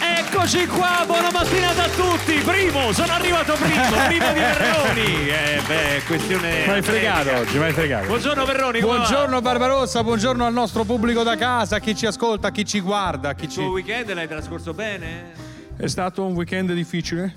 [0.00, 2.34] Eccoci qua, buona mattinata a tutti.
[2.44, 5.28] Primo, sono arrivato primo, primo di Perroni.
[5.28, 6.66] Eh, beh, questione.
[6.66, 8.06] Mi hai fregato oggi, mi hai fregato.
[8.06, 8.98] Buongiorno Perroni, come va?
[9.04, 12.80] Buongiorno Barbarossa, buongiorno al nostro pubblico da casa, a chi ci ascolta, a chi ci
[12.80, 13.68] guarda, a chi Il tuo ci...
[13.68, 15.32] weekend l'hai trascorso bene?
[15.76, 17.34] È stato un weekend difficile,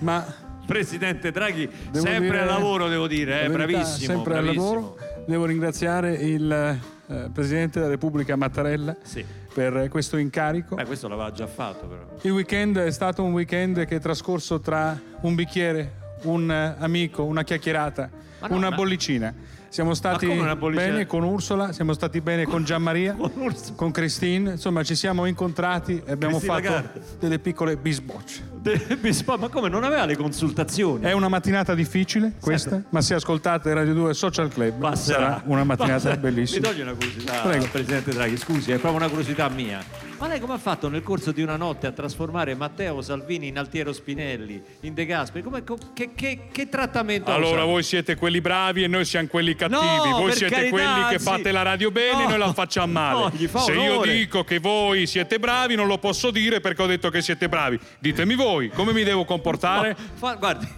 [0.00, 0.24] ma
[0.66, 4.12] Presidente Draghi, sempre dire- al lavoro, devo dire, eh, la verità, bravissimo.
[4.14, 4.72] sempre al bravissimo.
[4.74, 4.96] lavoro.
[5.26, 6.78] Devo ringraziare il
[7.12, 9.24] eh, Presidente della Repubblica Mattarella Sì.
[9.52, 10.74] per questo incarico.
[10.74, 12.06] Beh, questo l'aveva già fatto, però.
[12.22, 17.24] Il weekend è stato un weekend che è trascorso tra un bicchiere, un eh, amico,
[17.24, 19.34] una chiacchierata, no, una ma- bollicina.
[19.72, 20.26] Siamo stati
[20.70, 26.02] bene con Ursula, siamo stati bene con Gianmaria, Con con Christine, insomma ci siamo incontrati
[26.04, 27.00] e abbiamo Christine fatto Lagarde.
[27.18, 28.50] delle piccole bisbocce.
[28.60, 31.04] De- Bispa- Ma come non aveva le consultazioni?
[31.04, 35.18] È una mattinata difficile questa, ma se ascoltate Radio 2 Social Club Passerà.
[35.18, 36.16] sarà una mattinata Passerà.
[36.18, 36.68] bellissima.
[36.68, 37.66] Mi togli una curiosità, Prego.
[37.72, 39.82] Presidente Draghi, scusi, è proprio una curiosità mia.
[40.22, 43.58] Ma lei come ha fatto nel corso di una notte a trasformare Matteo Salvini in
[43.58, 45.42] Altiero Spinelli, in De Gasperi?
[45.42, 47.66] Come- co- che, che- che trattamento ha Allora usato?
[47.66, 49.80] voi siete quelli bravi e noi siamo quelli cattivi.
[50.10, 52.28] No, voi siete carità, quelli che fate la radio bene e No.
[52.28, 53.32] noi la facciamo male.
[53.36, 56.86] No, fa Se io dico che voi siete bravi non lo posso dire perché ho
[56.86, 57.80] detto che siete bravi.
[57.98, 59.96] Ditemi voi come mi devo comportare.
[60.14, 60.68] Fa- guardi,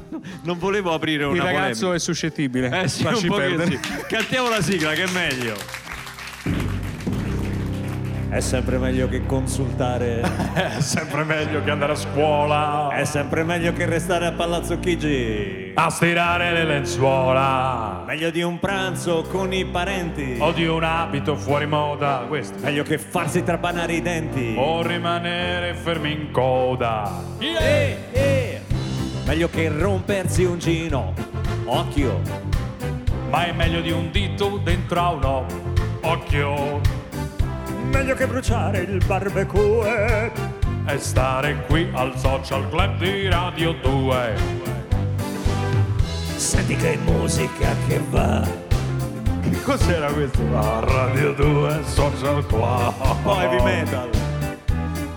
[0.45, 1.95] non volevo aprire Il una ragazzo polemica.
[1.97, 2.81] è suscettibile.
[2.83, 3.79] Eh sì, Lasci perdere.
[4.09, 5.84] Cantiamo la sigla, che è meglio.
[8.35, 10.21] È sempre meglio che consultare.
[10.55, 12.89] È sempre meglio che andare a scuola.
[12.89, 15.71] È sempre meglio che restare a Palazzo Chigi.
[15.77, 18.03] A stirare le lenzuola.
[18.05, 20.35] Meglio di un pranzo con i parenti.
[20.41, 22.25] O di un abito fuori moda.
[22.27, 22.59] Questo.
[22.61, 24.57] Meglio che farsi trapanare i denti.
[24.59, 27.09] O rimanere fermi in coda.
[27.39, 28.61] Eh, eh.
[29.27, 31.15] Meglio che rompersi un gino.
[31.67, 32.21] Occhio.
[33.31, 35.47] Ma è meglio di un dito dentro a un
[36.03, 37.04] occhio.
[37.91, 40.33] Meglio che bruciare il barbecue.
[40.87, 44.35] E stare qui al social club di Radio 2.
[46.37, 48.47] Senti che musica che va.
[49.43, 50.43] Che cos'era questo?
[50.55, 52.95] A Radio 2 Social Club.
[53.23, 54.11] Poi heavy metal.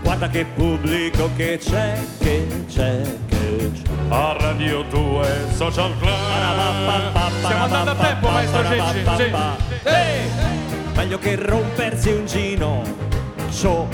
[0.01, 3.91] Guarda che pubblico che c'è, che c'è, che c'è.
[4.09, 6.15] A Radio 2 Social Club.
[7.39, 9.03] Stiamo andando a tempo, maestro Cecci.
[9.83, 10.66] Sì.
[10.97, 12.81] Meglio che rompersi un gino.
[13.49, 13.87] Show.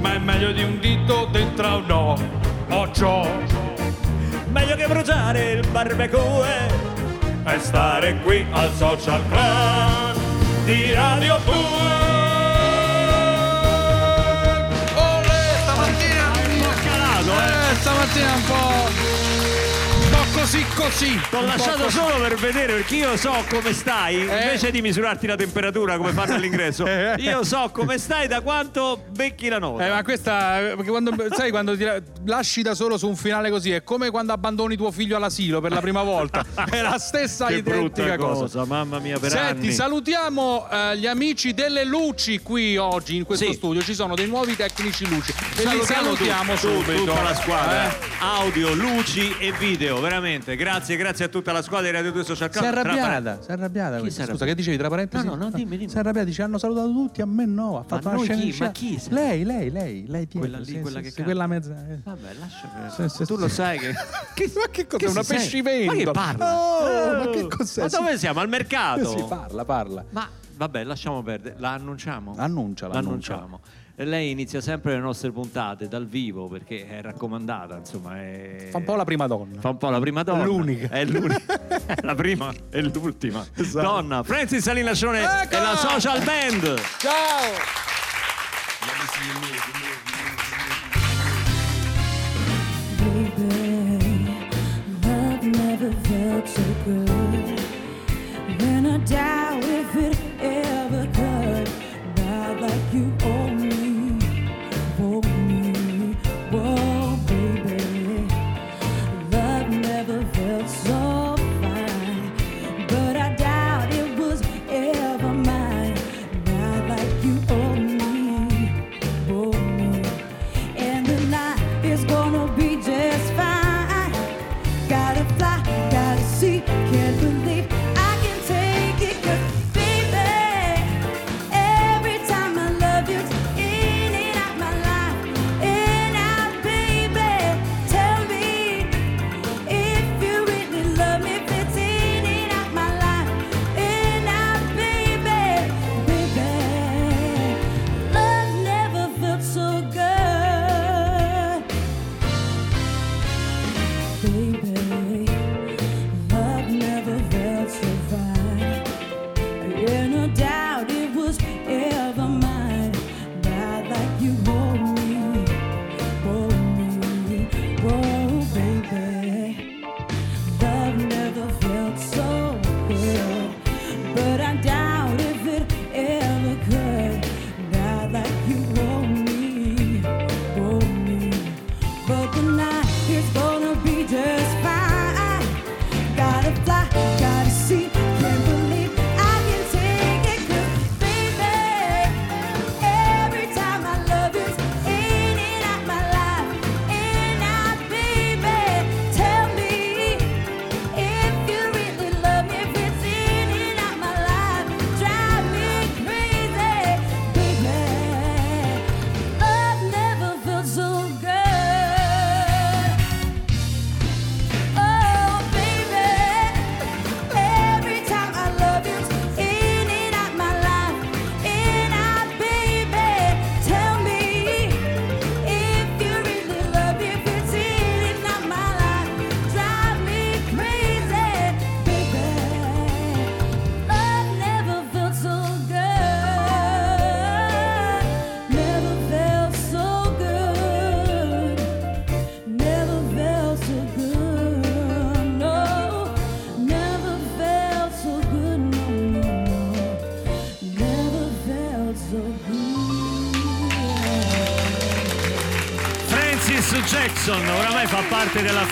[0.00, 2.18] Ma è meglio di un dito dentro a un
[2.70, 3.24] occhio.
[4.48, 6.66] Meglio che bruciare il barbecue.
[7.46, 10.16] E stare qui al Social Club
[10.64, 11.54] di Radio 2.
[14.96, 16.26] Olè, stamattina
[18.34, 19.21] Un po'
[20.32, 21.20] così così.
[21.30, 21.96] Po' lasciato così.
[21.96, 24.16] solo per vedere perché io so come stai.
[24.16, 24.20] Eh.
[24.22, 26.86] Invece di misurarti la temperatura come fanno all'ingresso,
[27.18, 29.86] io so come stai da quanto becchi la nota.
[29.86, 31.86] Eh, ma questa, quando, sai, quando ti
[32.24, 35.72] lasci da solo su un finale così, è come quando abbandoni tuo figlio all'asilo per
[35.72, 36.44] la prima volta.
[36.70, 38.40] È la stessa che identica cosa.
[38.42, 38.64] cosa.
[38.64, 39.72] mamma mia, per Senti, anni.
[39.72, 43.52] salutiamo eh, gli amici delle luci qui oggi in questo Sì.
[43.52, 43.82] studio.
[43.82, 45.32] Ci sono dei nuovi tecnici luci.
[45.32, 47.04] E li Salutiamo salutiamo tu- subito.
[47.04, 47.94] tutta la squadra, Eh?
[48.20, 50.20] audio, luci e video, veramente.
[50.22, 52.64] Grazie, grazie a tutta la squadra di Radio 2 Social Club.
[52.64, 54.00] Si è arrabbiata, si è arrabbiata.
[54.00, 55.24] Chi Scusa, che dicevi tra parentesi?
[55.26, 55.90] No, no, no, dimmi, dimmi.
[55.90, 57.78] Si è arrabbiata, ci hanno salutato tutti, a me no.
[57.80, 58.56] Ha fatto Ma una noi scena chi?
[58.60, 61.14] Ma chi è- Lei, lei, lei, lei Pietro, Quella lì, sì, quella sì, che sì,
[61.16, 61.30] canta.
[61.32, 61.70] quella mezza.
[61.88, 61.98] eh.
[62.04, 63.40] Vabbè, lascia Sì, sì, Tu sì.
[63.40, 63.88] lo sai che.
[63.92, 64.98] Ma che cos'è?
[65.04, 65.42] Che Una sente?
[65.42, 65.92] pescivento?
[65.92, 66.56] Ma che parla?
[66.56, 67.80] Oh, ma che cos'è?
[67.82, 68.38] Ma dove siamo?
[68.40, 69.18] Al mercato?
[69.18, 70.04] Si parla, parla.
[70.10, 71.56] Ma vabbè, lasciamo perdere.
[71.58, 72.34] La annunciamo?
[72.36, 73.60] Annunciala, L'annunciamo.
[73.64, 78.16] E Lei inizia sempre le nostre puntate dal vivo perché è raccomandata, insomma.
[78.16, 78.68] È...
[78.70, 79.60] Fa un po' la prima donna.
[79.60, 80.44] Fa un po' la prima donna.
[80.44, 80.88] L'unica.
[80.88, 81.60] È l'unica.
[81.86, 83.44] È la prima e l'ultima.
[83.54, 83.86] Esatto.
[83.86, 84.22] Donna.
[84.22, 85.54] Francis Salinascione Ecco!
[85.54, 86.80] e la social band.
[86.98, 87.80] Ciao!
[92.98, 94.26] Baby,
[95.02, 97.60] love never felt so good.
[98.60, 101.70] And I doubt if it ever could.
[102.16, 103.12] Not like you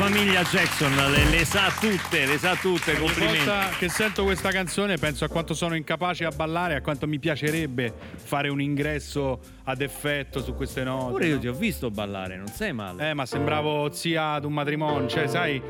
[0.01, 3.37] famiglia Jackson, le, le sa tutte, le sa tutte, Ogni complimenti.
[3.45, 7.19] volta che sento questa canzone penso a quanto sono incapace a ballare, a quanto mi
[7.19, 11.11] piacerebbe fare un ingresso ad effetto su queste note.
[11.11, 11.41] Pure io no?
[11.41, 13.11] ti ho visto ballare, non sei male.
[13.11, 15.61] Eh, ma sembravo zia ad un matrimonio, cioè, sai,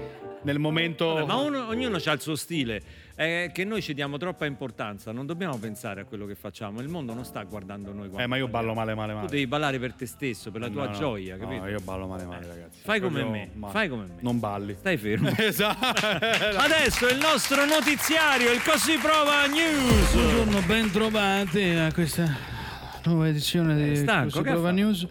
[0.43, 1.15] nel momento.
[1.15, 2.81] Vabbè, ma uno- ognuno ha il suo stile.
[3.15, 6.81] È che noi ci diamo troppa importanza, non dobbiamo pensare a quello che facciamo.
[6.81, 8.09] Il mondo non sta guardando noi.
[8.17, 9.27] Eh, ma io ballo male, male, male.
[9.27, 10.97] Tu devi ballare per te stesso, per la tua No, no.
[10.97, 11.67] gioia, No, capito?
[11.67, 12.81] io ballo male, male, ragazzi.
[12.83, 13.73] Fai come Proprio me, male.
[13.75, 14.15] fai come me.
[14.21, 14.75] Non balli.
[14.79, 15.31] Stai fermo.
[15.37, 16.07] esatto.
[16.57, 20.13] Adesso il nostro notiziario, il Così Prova News.
[20.15, 22.59] Buongiorno, ben trovati a questa
[23.05, 24.71] nuova edizione di stanco, Prova fa?
[24.71, 25.07] News.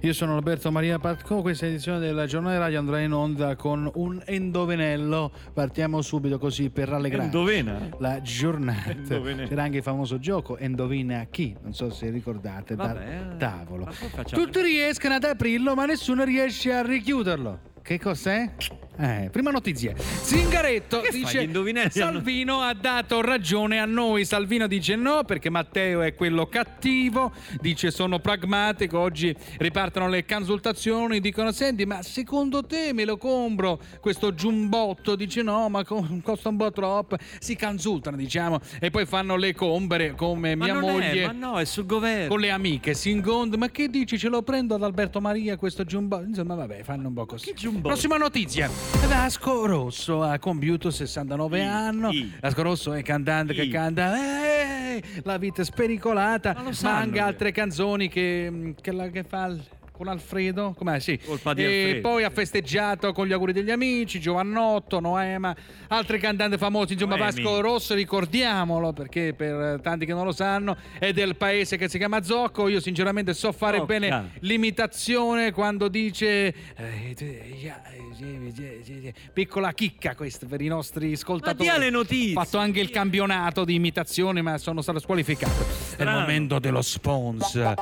[0.00, 4.22] Io sono Alberto Maria Patco, questa edizione della giornata radio andrà in onda con un
[4.24, 5.30] endovenello.
[5.52, 7.88] Partiamo subito così per rallegrare Endovena?
[7.98, 8.90] la giornata.
[8.90, 9.46] Endovene.
[9.46, 13.36] C'era anche il famoso gioco Endovina chi, non so se ricordate, Vabbè, dal eh.
[13.36, 13.88] tavolo.
[14.30, 17.72] Tutti riescono ad aprirlo, ma nessuno riesce a richiuderlo.
[17.82, 18.50] Che cos'è?
[18.96, 19.92] Eh, prima notizia.
[19.96, 24.24] Zingaretto Che dice hanno- Salvino ha dato ragione a noi.
[24.24, 31.20] Salvino dice no perché Matteo è quello cattivo, dice sono pragmatico, oggi ripartono le consultazioni,
[31.20, 35.16] dicono senti ma secondo te me lo compro questo giumbotto?
[35.16, 37.16] Dice no ma co- costa un po' troppo.
[37.40, 41.32] Si consultano diciamo e poi fanno le combere come Ma mia non è, moglie ma
[41.32, 42.28] no, è sul governo.
[42.28, 45.84] con le amiche si incontrano ma che dici ce lo prendo ad Alberto Maria questo
[45.84, 47.52] giumbotto insomma vabbè fanno un po' così
[47.82, 48.70] prossima notizia
[49.06, 51.64] Vasco Rosso ha compiuto 69 Chi?
[51.64, 52.32] anni Chi?
[52.40, 53.68] Vasco Rosso è cantante che Chi?
[53.70, 59.08] canta "Eh, la vita è spericolata Ma ma, anche che- altre canzoni che, che, la-
[59.08, 59.54] che fa
[59.94, 63.70] con Alfredo com'è sì Colpa di e Alfredo, poi ha festeggiato con gli auguri degli
[63.70, 65.54] amici Giovannotto Noema
[65.88, 67.42] altri cantanti famosi insomma Noemi.
[67.42, 71.98] Vasco Rosso ricordiamolo perché per tanti che non lo sanno è del paese che si
[71.98, 73.86] chiama Zocco io sinceramente so fare Zocca.
[73.98, 77.72] bene l'imitazione quando dice eh, eh, eh,
[78.18, 82.36] eh, eh, eh, piccola chicca questa per i nostri Ma ascoltatori dia le notizie.
[82.36, 86.18] ho fatto anche il campionato di imitazione ma sono stato squalificato è il Strano.
[86.20, 87.74] momento dello sponsor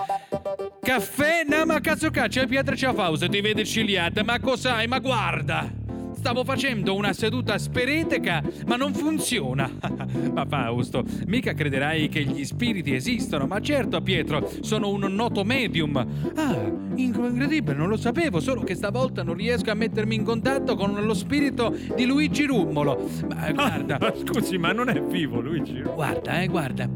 [0.83, 5.81] caffè ma cazzo caccia c'è Pietro Ciafausa ti vede ciliata ma cos'hai ma guarda
[6.15, 9.69] Stavo facendo una seduta spereteca, ma non funziona.
[10.33, 13.49] ma Fausto, mica crederai che gli spiriti esistono.
[13.49, 15.97] Ma certo, Pietro, sono un noto medium.
[16.37, 16.57] Ah,
[16.95, 21.15] incredibile, non lo sapevo, solo che stavolta non riesco a mettermi in contatto con lo
[21.15, 23.11] spirito di Luigi Rummolo.
[23.29, 25.83] Ma eh, guarda, Ma scusi, ma non è vivo Luigi.
[25.83, 26.89] guarda, eh, guarda.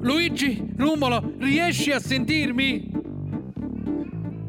[0.00, 2.93] Luigi Rummolo, riesci a sentirmi?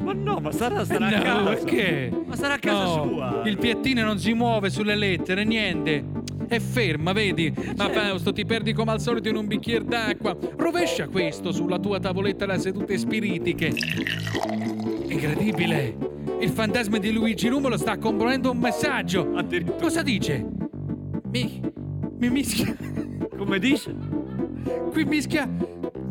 [0.06, 1.50] Ma no, ma sarà, sarà a No, casa.
[1.50, 2.12] perché?
[2.28, 3.42] Ma sarà a casa No, sua.
[3.46, 6.04] Il piattino non si muove sulle lettere, niente.
[6.48, 7.52] È ferma, vedi?
[7.76, 10.38] Ma Fausto, ti perdi come al solito in un bicchiere d'acqua.
[10.58, 13.74] Rovescia questo sulla tua tavoletta da sedute spiritiche.
[15.08, 15.98] Incredibile.
[16.40, 19.28] Il fantasma di Luigi Rumolo sta componendo un messaggio.
[19.82, 20.46] Cosa dice?
[21.32, 21.62] Mi.
[22.20, 22.76] Mi mischia.
[23.36, 23.96] Come dice?
[24.92, 25.50] Qui mischia.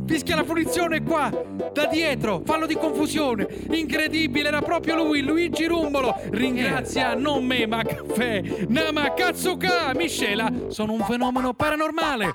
[0.07, 1.31] Mischia la punizione qua,
[1.73, 3.47] da dietro, fallo di confusione.
[3.71, 6.15] Incredibile, era proprio lui, Luigi Rumbolo.
[6.31, 8.43] Ringrazia non me, ma caffè.
[8.69, 10.51] Nama Katsuka, miscela.
[10.69, 12.33] Sono un fenomeno paranormale.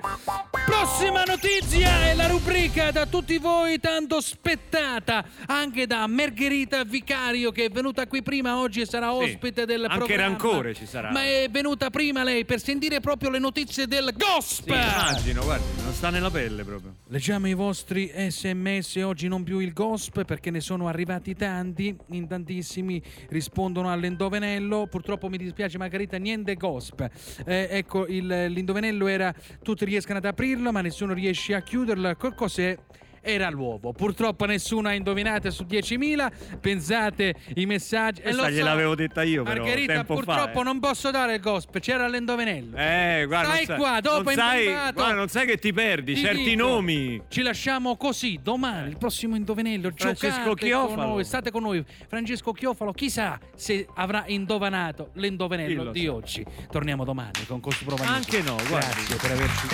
[0.66, 7.64] Prossima notizia è la rubrica da tutti voi tanto spettata, anche da Margherita Vicario che
[7.66, 10.22] è venuta qui prima oggi e sarà Sì, ospite del anche programma.
[10.26, 11.10] Rancore ci sarà.
[11.10, 14.74] Ma è venuta prima lei per sentire proprio le notizie del Sì, gospel.
[14.76, 16.94] immagino, guardi, non sta nella pelle proprio.
[17.08, 22.26] Leggiamo i vostri sms, oggi non più il gospel perché ne sono arrivati tanti, in
[22.26, 27.10] tantissimi rispondono all'indovenello, purtroppo mi dispiace Margherita, niente gospel.
[27.44, 32.34] Eh, ecco, il- l'indovenello era tutti riescono ad aprirlo ma nessuno riesce a chiuderlo, che
[32.34, 32.78] cos'è?
[33.22, 33.92] Era l'uovo.
[33.92, 36.58] Purtroppo nessuno ha indovinato su 10.000.
[36.60, 38.22] Pensate i messaggi.
[38.22, 40.64] Questa so, gliel'avevo detta io, però, Margherita, tempo fa, purtroppo eh.
[40.64, 42.76] non posso dare il gospel, c'era l'indovenello.
[42.76, 46.20] Eh, guarda, Stai sai, qua, dopo non sai, guarda, non sai che ti perdi Ti
[46.20, 47.22] certi dico, nomi.
[47.28, 49.90] Ci lasciamo così domani, il prossimo indovinello.
[49.94, 51.08] Francesco giocate con Chiofalo.
[51.08, 51.84] noi, state con noi.
[52.08, 56.12] Francesco Chiofalo, chissà se avrà indovinato l'indovinello di sa.
[56.12, 56.44] oggi.
[56.70, 58.14] Torniamo domani con Così Prova News.
[58.16, 59.04] Anche no, guardi.
[59.06, 59.66] Grazie per averci.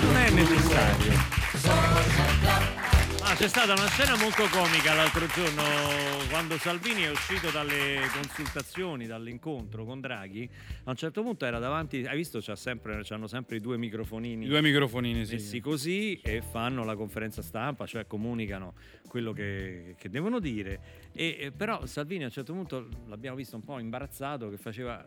[0.00, 1.36] Non è necessario.
[3.28, 5.60] Ah, c'è stata una scena molto comica l'altro giorno
[6.30, 10.48] quando Salvini è uscito dalle consultazioni, dall'incontro con Draghi.
[10.84, 14.44] A un certo punto era davanti, hai visto, c'ha sempre, c'hanno sempre i due microfonini
[14.44, 15.34] I due microfonini, sì.
[15.34, 18.74] messi così e fanno la conferenza stampa, cioè comunicano
[19.08, 21.08] quello che, che devono dire.
[21.12, 25.04] E, e però Salvini a un certo punto l'abbiamo visto un po' imbarazzato che faceva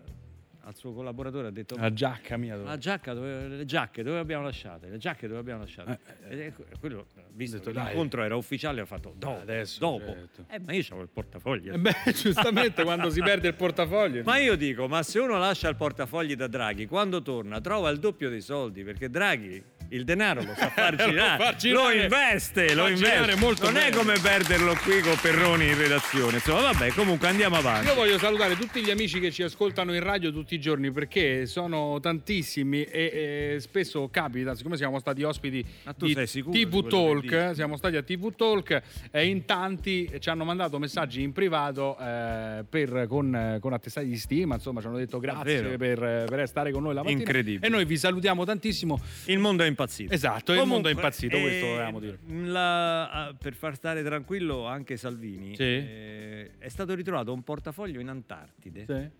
[0.64, 2.56] al suo collaboratore ha detto La giacca mia.
[2.56, 4.88] la giacca dove, le giacche dove abbiamo lasciate?
[4.90, 6.00] Le giacche dove abbiamo lasciate?
[6.30, 7.86] Eh, que- quello, visto detto, dai.
[7.86, 9.42] l'incontro era ufficiale, ha fatto dopo.
[9.42, 10.06] Adesso, dopo.
[10.06, 10.46] certo.
[10.50, 11.74] Eh, ma io avevo il portafoglio.
[11.74, 14.24] Eh beh, giustamente quando si perde il portafoglio.
[14.24, 18.00] Ma io dico, ma se uno lascia il portafogli da Draghi, quando torna trova il
[18.00, 21.96] doppio dei soldi, perché Draghi il denaro lo sa far Lo girare, fa girare.
[21.98, 23.18] lo investe, Lo lo investe.
[23.66, 23.96] non è bene.
[23.96, 26.36] come perderlo qui con Perroni in redazione.
[26.36, 27.88] Insomma, vabbè, comunque andiamo avanti.
[27.88, 31.46] Io voglio salutare tutti gli amici che ci ascoltano in radio tutti i giorni perché
[31.46, 35.66] sono tantissimi e, e spesso capita, siccome siamo stati ospiti
[35.98, 38.82] di TV Talk, siamo stati a TV Talk
[39.12, 44.18] e in tanti ci hanno mandato messaggi in privato eh, per- con, con attestati di
[44.18, 47.20] stima, insomma ci hanno detto grazie per, per stare con noi la mattina.
[47.20, 47.66] Incredibile.
[47.66, 49.00] E noi vi salutiamo tantissimo.
[49.26, 50.14] Il mondo è impazzito.
[50.14, 52.20] Esatto, il mondo è Comunque, impazzito, questo eh, volevamo dire.
[52.52, 55.64] la- ah, per far stare tranquillo anche Salvini, Sì.
[55.64, 59.12] eh, è stato ritrovato un portafoglio in Antartide.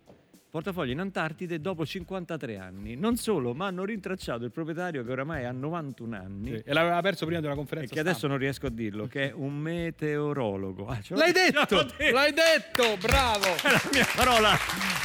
[0.50, 2.96] Portafoglio in Antartide dopo 53 anni.
[2.96, 6.48] Non solo, ma hanno rintracciato il proprietario che oramai ha 91 anni.
[6.56, 6.62] Sì.
[6.66, 7.94] E l'aveva perso prima di una E conferenza.
[7.94, 8.34] che adesso stampa.
[8.34, 10.86] non riesco a dirlo, che è un meteorologo.
[10.88, 11.84] Ah, L'hai detto!
[11.84, 12.10] detto!
[12.12, 12.96] L'hai detto!
[13.00, 13.46] Bravo!
[13.62, 14.50] È la mia parola,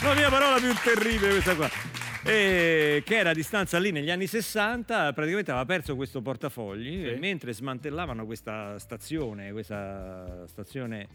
[0.04, 1.70] la mia parola più terribile questa qua.
[2.24, 7.06] E che era a distanza lì negli anni 60, praticamente aveva perso questo portafogli Sì.
[7.10, 11.08] e mentre smantellavano questa stazione, questa stazione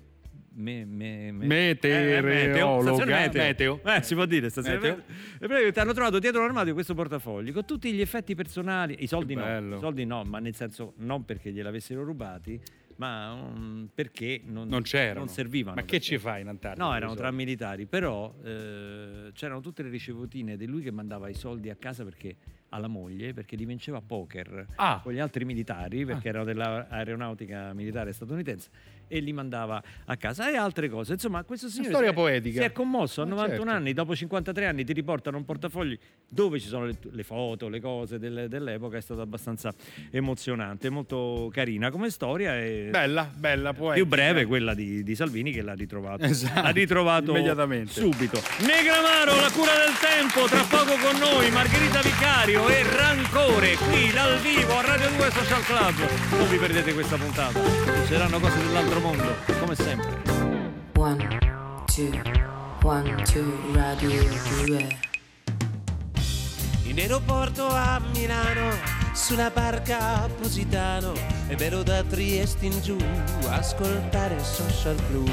[0.60, 2.82] me, me, me- Meteorologa.
[2.94, 3.42] stazione meteo.
[3.42, 3.80] Meteo.
[3.94, 4.96] Eh, si può dire stazione Meteo.
[4.96, 5.14] meteo.
[5.38, 9.76] Praticamente hanno trovato dietro l'armadio questo portafogli con tutti gli effetti personali, i soldi no,
[9.76, 12.60] i soldi no, ma nel senso non perché gliel'avessero rubati,
[12.96, 15.20] ma um, perché non, Non c'erano.
[15.20, 15.76] non servivano.
[15.76, 16.84] Ma che ci fai in Antartide?
[16.84, 21.34] No, erano tra militari, però eh, c'erano tutte le ricevutine di lui che mandava i
[21.34, 22.36] soldi a casa perché
[22.72, 25.00] alla moglie perché li vinceva a poker Ah.
[25.02, 28.70] con gli altri militari perché erano dell'aeronautica militare statunitense
[29.12, 31.14] e li mandava a casa e altre cose.
[31.14, 32.60] Insomma, questo signore storia si poetica.
[32.60, 33.70] si è commosso a Eh, 91 certo.
[33.76, 35.98] anni, dopo 53 anni ti riportano un portafogli
[36.28, 39.74] dove ci sono le, le foto, le cose delle- dell'epoca, è stato abbastanza
[40.10, 43.94] emozionante, molto carina come storia e Bella, bella, poetica.
[43.94, 47.92] più breve quella di, di Salvini che l'ha ritrovato, Esatto, l'ha ritrovato immediatamente.
[47.92, 48.40] subito.
[48.60, 54.38] Negramaro, la cura del tempo, tra poco con noi Margherita Vicario e Rancore qui dal
[54.38, 56.38] vivo a Radio 2 Social Club.
[56.38, 57.60] Non vi perdete questa puntata,
[58.10, 60.22] succederanno cose dell'altro mondo, come sempre.
[60.96, 61.38] One,
[61.86, 62.10] two,
[62.82, 64.10] one, two, radio
[64.64, 64.98] 2.
[66.86, 68.74] In aeroporto a Milano,
[69.12, 71.12] sulla barca a Positano,
[71.46, 72.96] e vero da Trieste in giù,
[73.48, 75.30] ascoltare Social Club,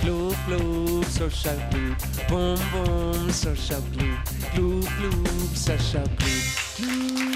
[0.00, 1.96] Club Club, Social Club,
[2.28, 4.18] Boom Boom, Social Club,
[4.52, 6.58] Club Club, Social Club.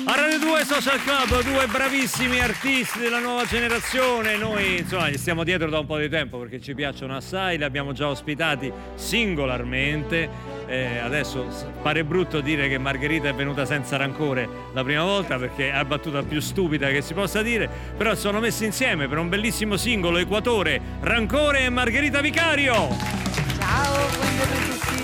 [0.04, 4.36] A Radio 2 Social Club, due bravissimi artisti della nuova generazione.
[4.36, 7.64] Noi insomma gli stiamo dietro da un po' di tempo perché ci piacciono assai, li
[7.64, 10.60] abbiamo già ospitati singolarmente.
[10.66, 11.46] Eh, adesso
[11.82, 15.84] pare brutto dire che Margherita è venuta senza rancore la prima volta perché è la
[15.84, 20.18] battuta più stupida che si possa dire, però sono messi insieme per un bellissimo singolo
[20.18, 22.20] Equatore, Rancore e Margherita
[22.52, 22.88] Vicario.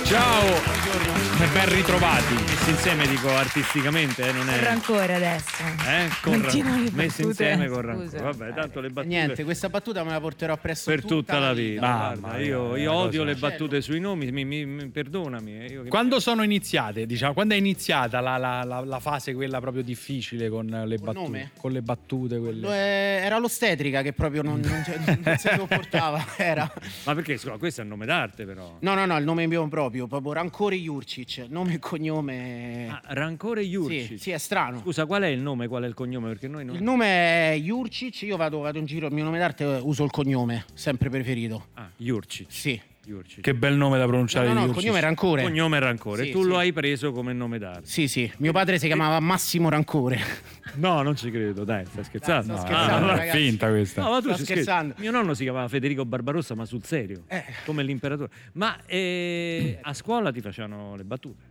[0.04, 0.42] Ciao!
[1.40, 2.57] E ben ritrovati.
[2.68, 4.62] Messi insieme dico artisticamente, eh, non è...
[4.62, 5.62] Rancore adesso.
[5.88, 8.20] Eh, con le messi insieme con rancore.
[8.20, 11.80] Vabbè, tanto le battute Niente, questa battuta me la porterò presso per tutta la vita.
[11.80, 15.64] Mamma Guarda, mia, io, io una odio le battute sui nomi, mi, mi- mi- perdonami.
[15.64, 19.82] eh, Quando sono iniziate, diciamo, quando è iniziata la, la- la- la fase quella proprio
[19.82, 21.14] difficile con le Col battute?
[21.24, 21.50] nome?
[21.56, 22.60] Con le battute quelle.
[22.60, 24.84] Lo è- Era l'ostetrica che proprio non, non,
[25.24, 26.22] non si sopportava.
[26.36, 26.70] Era.
[27.04, 28.76] Ma perché scusa, questo è il nome d'arte però.
[28.80, 32.56] No, no, no, il nome mio proprio, proprio Rancore Jurcic, nome e cognome.
[32.90, 34.06] Ah, Rancore Jurci.
[34.06, 34.80] sì, sì, è strano.
[34.80, 36.28] Scusa, qual è il nome, qual è il cognome?
[36.28, 36.74] Perché noi non...
[36.76, 37.06] Il nome
[37.54, 41.08] è Jurcic, io vado, vado in giro, il mio nome d'arte uso il cognome, sempre
[41.10, 41.68] preferito.
[41.74, 42.46] Ah, Jurci.
[42.48, 42.80] Sì.
[43.08, 43.40] Jurci.
[43.40, 44.48] Che bel nome da No, pronunciare.
[44.48, 44.82] no, no, il Jurcic.
[44.82, 45.42] cognome è Rancore.
[45.42, 46.24] Cognome Rancore.
[46.24, 46.48] Sì, tu sì.
[46.48, 47.86] lo hai preso come nome d'arte.
[47.86, 50.18] Sì, sì, mio padre si chiamava Massimo Rancore.
[50.74, 52.52] No, non ci credo, dai, stai scherzando.
[52.52, 53.38] Dai, sto Ah, scherzando, no, è ragazzi.
[53.38, 54.02] finta questa.
[54.02, 54.62] No, ma tu Sto ci scherzi.
[54.62, 54.94] scherzando.
[54.98, 57.42] Mio nonno si chiamava Federico Barbarossa, ma sul serio, Eh.
[57.64, 58.30] come l'imperatore.
[58.52, 61.47] Ma eh, a scuola ti facevano le battute.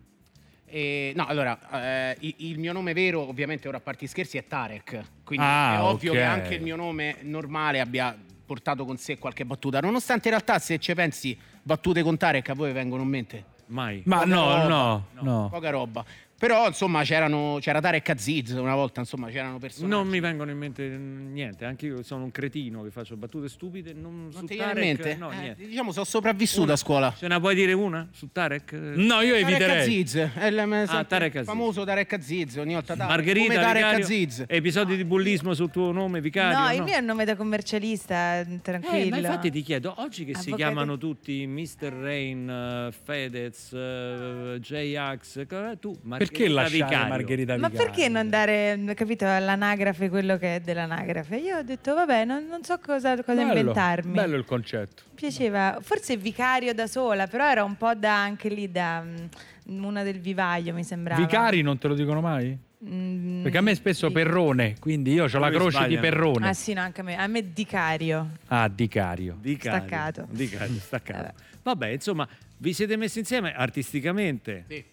[0.69, 4.45] E, no, allora, eh, il, il mio nome vero, ovviamente, ora a parte scherzi, è
[4.45, 5.01] Tarek.
[5.23, 6.17] Quindi Ah, è ovvio ok.
[6.17, 9.79] che anche il mio nome normale abbia portato con sé qualche battuta.
[9.79, 13.43] Nonostante in realtà, se ci pensi, battute con Tarek a voi vengono in mente.
[13.67, 14.01] Mai.
[14.05, 14.67] Ma Poca no, roba.
[14.67, 15.49] no, no.
[15.49, 16.05] Poca roba.
[16.39, 19.87] Però insomma c'erano, c'era Tarek Aziz una volta, insomma c'erano persone.
[19.87, 23.93] Non mi vengono in mente niente, anche io sono un cretino che faccio battute stupide.
[23.93, 25.15] Non, Non su ti viene in Tarek, mente?
[25.15, 25.65] No, Eh, niente.
[25.67, 27.13] diciamo sono sopravvissuto a scuola.
[27.17, 28.71] Ce ne puoi dire una su Tarek?
[28.73, 29.81] No, io Tarek eviterei.
[29.81, 31.47] Aziz, il Ah, Tarek Aziz.
[31.47, 34.43] famoso Tarek Aziz, ogni volta Tarek, Margherita, come Tarek vicario, Aziz.
[34.47, 36.57] episodi di bullismo sul tuo nome, vicario?
[36.59, 39.09] No, il mio è un nome da commercialista, Eh, tranquillo.
[39.09, 41.91] ma infatti ti chiedo, oggi che si Avvocati- chiamano tutti Mr.
[41.93, 47.07] Rain, eh, Fedez, eh, J-Ax, eh, tu Margherita Perché lasciare Vicario.
[47.07, 47.91] Margherita Ma Vicario?
[47.91, 51.37] perché non dare, capito, all'anagrafe quello che è dell'anagrafe?
[51.37, 54.13] Io ho detto, vabbè, non, non so cosa, cosa Bello, inventarmi.
[54.13, 55.03] Bello il concetto.
[55.09, 59.85] Mi piaceva, forse vicario da sola, però era un po' da anche lì da mm,
[59.85, 61.21] una del vivaio, mi sembrava.
[61.21, 62.65] Vicari non te lo dicono mai?
[62.87, 64.13] Mm, Perché a me è spesso sì.
[64.13, 66.01] Perrone, quindi io ho la croce di sbagliano?
[66.01, 66.47] Perrone.
[66.47, 67.17] Ah sì, no, anche a me.
[67.17, 68.29] A me Dicario.
[68.47, 69.35] Ah, di Cario.
[69.39, 69.79] Vicario.
[69.87, 70.27] Staccato.
[70.29, 71.21] Vicario, staccato.
[71.23, 71.33] Vabbè.
[71.63, 72.27] Vabbè, insomma,
[72.59, 74.65] vi siete messi insieme artisticamente?
[74.67, 74.83] Sì.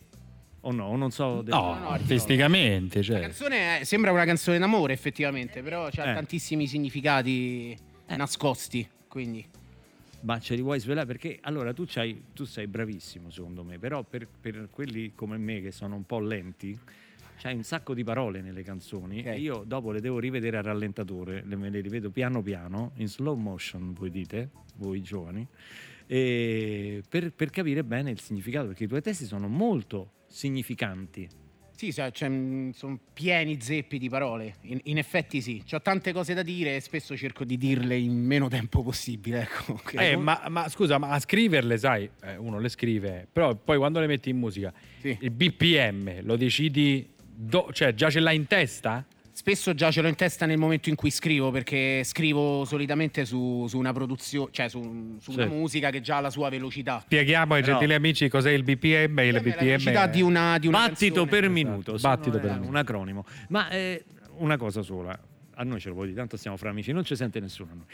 [0.66, 0.86] O no?
[0.86, 1.42] O non so.
[1.42, 3.20] del- No, artisticamente, La cioè.
[3.20, 6.14] canzone è- sembra una canzone d'amore effettivamente, però ha Eh.
[6.14, 7.76] tantissimi significati
[8.08, 9.44] nascosti, quindi...
[10.22, 11.06] Ma ce li vuoi svelare?
[11.06, 15.60] Perché allora tu, c'hai- tu sei bravissimo secondo me, però per, per quelli come me
[15.60, 16.78] che sono un po' lenti,
[17.36, 19.26] c'hai un sacco di parole nelle canzoni Ok.
[19.26, 23.08] e io dopo le devo rivedere a rallentatore, le, me le rivedo piano piano, in
[23.08, 25.46] slow motion voi dite, voi giovani,
[26.06, 31.28] e per, per capire bene il significato, perché i tuoi testi sono molto significanti.
[31.76, 34.54] Sì, cioè, cioè, mh, sono pieni zeppi di parole.
[34.62, 38.12] In, in effetti sì, ho tante cose da dire e spesso cerco di dirle in
[38.24, 39.42] meno tempo possibile.
[39.42, 39.80] Ecco.
[39.98, 43.98] Eh, ma, ma scusa, ma a scriverle, sai, eh, uno le scrive, però poi quando
[44.00, 45.16] le metti in musica, Sì.
[45.20, 49.04] il BPM lo decidi, do- cioè già ce l'hai in testa?
[49.36, 53.66] Spesso già ce l'ho in testa nel momento in cui scrivo, perché scrivo solitamente su,
[53.68, 55.48] su una produzione, cioè su, su una Sì.
[55.52, 57.00] musica che già ha la sua velocità.
[57.04, 59.18] Spieghiamo ai Però- gentili amici cos'è il BPM.
[59.18, 61.30] Il La BPM velocità è- di una, di una Battito canzone.
[61.30, 62.68] per Esatto, minuto, battito sono, per minuto.
[62.68, 63.24] un acronimo.
[63.48, 64.04] Ma eh,
[64.36, 65.18] una cosa sola,
[65.56, 67.72] a noi ce lo vuoi dire, tanto stiamo fra amici, non ci sente nessuno.
[67.72, 67.86] a noi.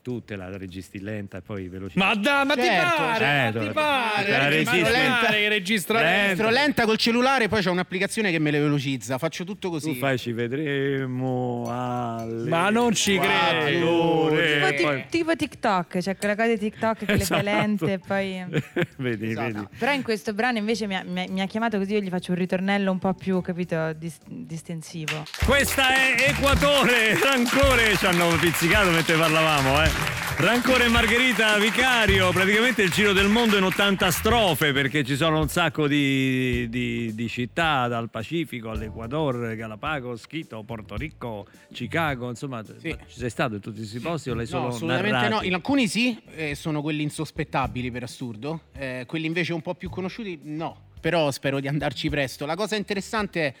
[0.00, 1.98] Tu te la registri lenta e poi veloce.
[1.98, 3.18] Ma da, ma ti Certo, pare?
[3.18, 3.58] certo.
[3.58, 4.30] ma ti Eh, pare?
[4.30, 6.22] la non lenta che registra Lenta.
[6.22, 9.18] Registro lenta col cellulare, poi c'è un'applicazione che me le velocizza.
[9.18, 9.92] Faccio tutto così.
[9.92, 14.30] Tu fai ci vedremo alle Ma non ci credo.
[14.30, 17.42] Tipo, ti- tipo TikTok, cioè quella cosa di TikTok che Esatto.
[17.42, 18.44] le fai lente e poi...
[18.96, 19.52] vedi, Esatto.
[19.52, 19.66] vedi.
[19.78, 22.08] Però in questo brano invece mi ha, mi ha- mi ha chiamato così io gli
[22.08, 25.24] faccio un ritornello un po' più, capito, dis- distensivo.
[25.44, 29.87] Questa è Equatore, Rancore, ci hanno pizzicato mentre parlavamo, eh.
[29.92, 35.40] Rancore e Margherita Vicario, praticamente il giro del mondo in 80 strofe perché ci sono
[35.40, 42.62] un sacco di, di- di città, dal Pacifico all'Equador, Galapagos, Quito, Porto Rico, Chicago, insomma,
[42.64, 42.96] Sì.
[43.08, 45.34] ci sei stato in tutti questi posti o l'hai solo No, assolutamente narrati?
[45.34, 45.42] no.
[45.42, 48.62] In alcuni sì, eh, sono quelli insospettabili per assurdo.
[48.76, 50.86] Eh, quelli invece un po' più conosciuti, no.
[51.00, 52.46] Però spero di andarci presto.
[52.46, 53.54] La cosa interessante è,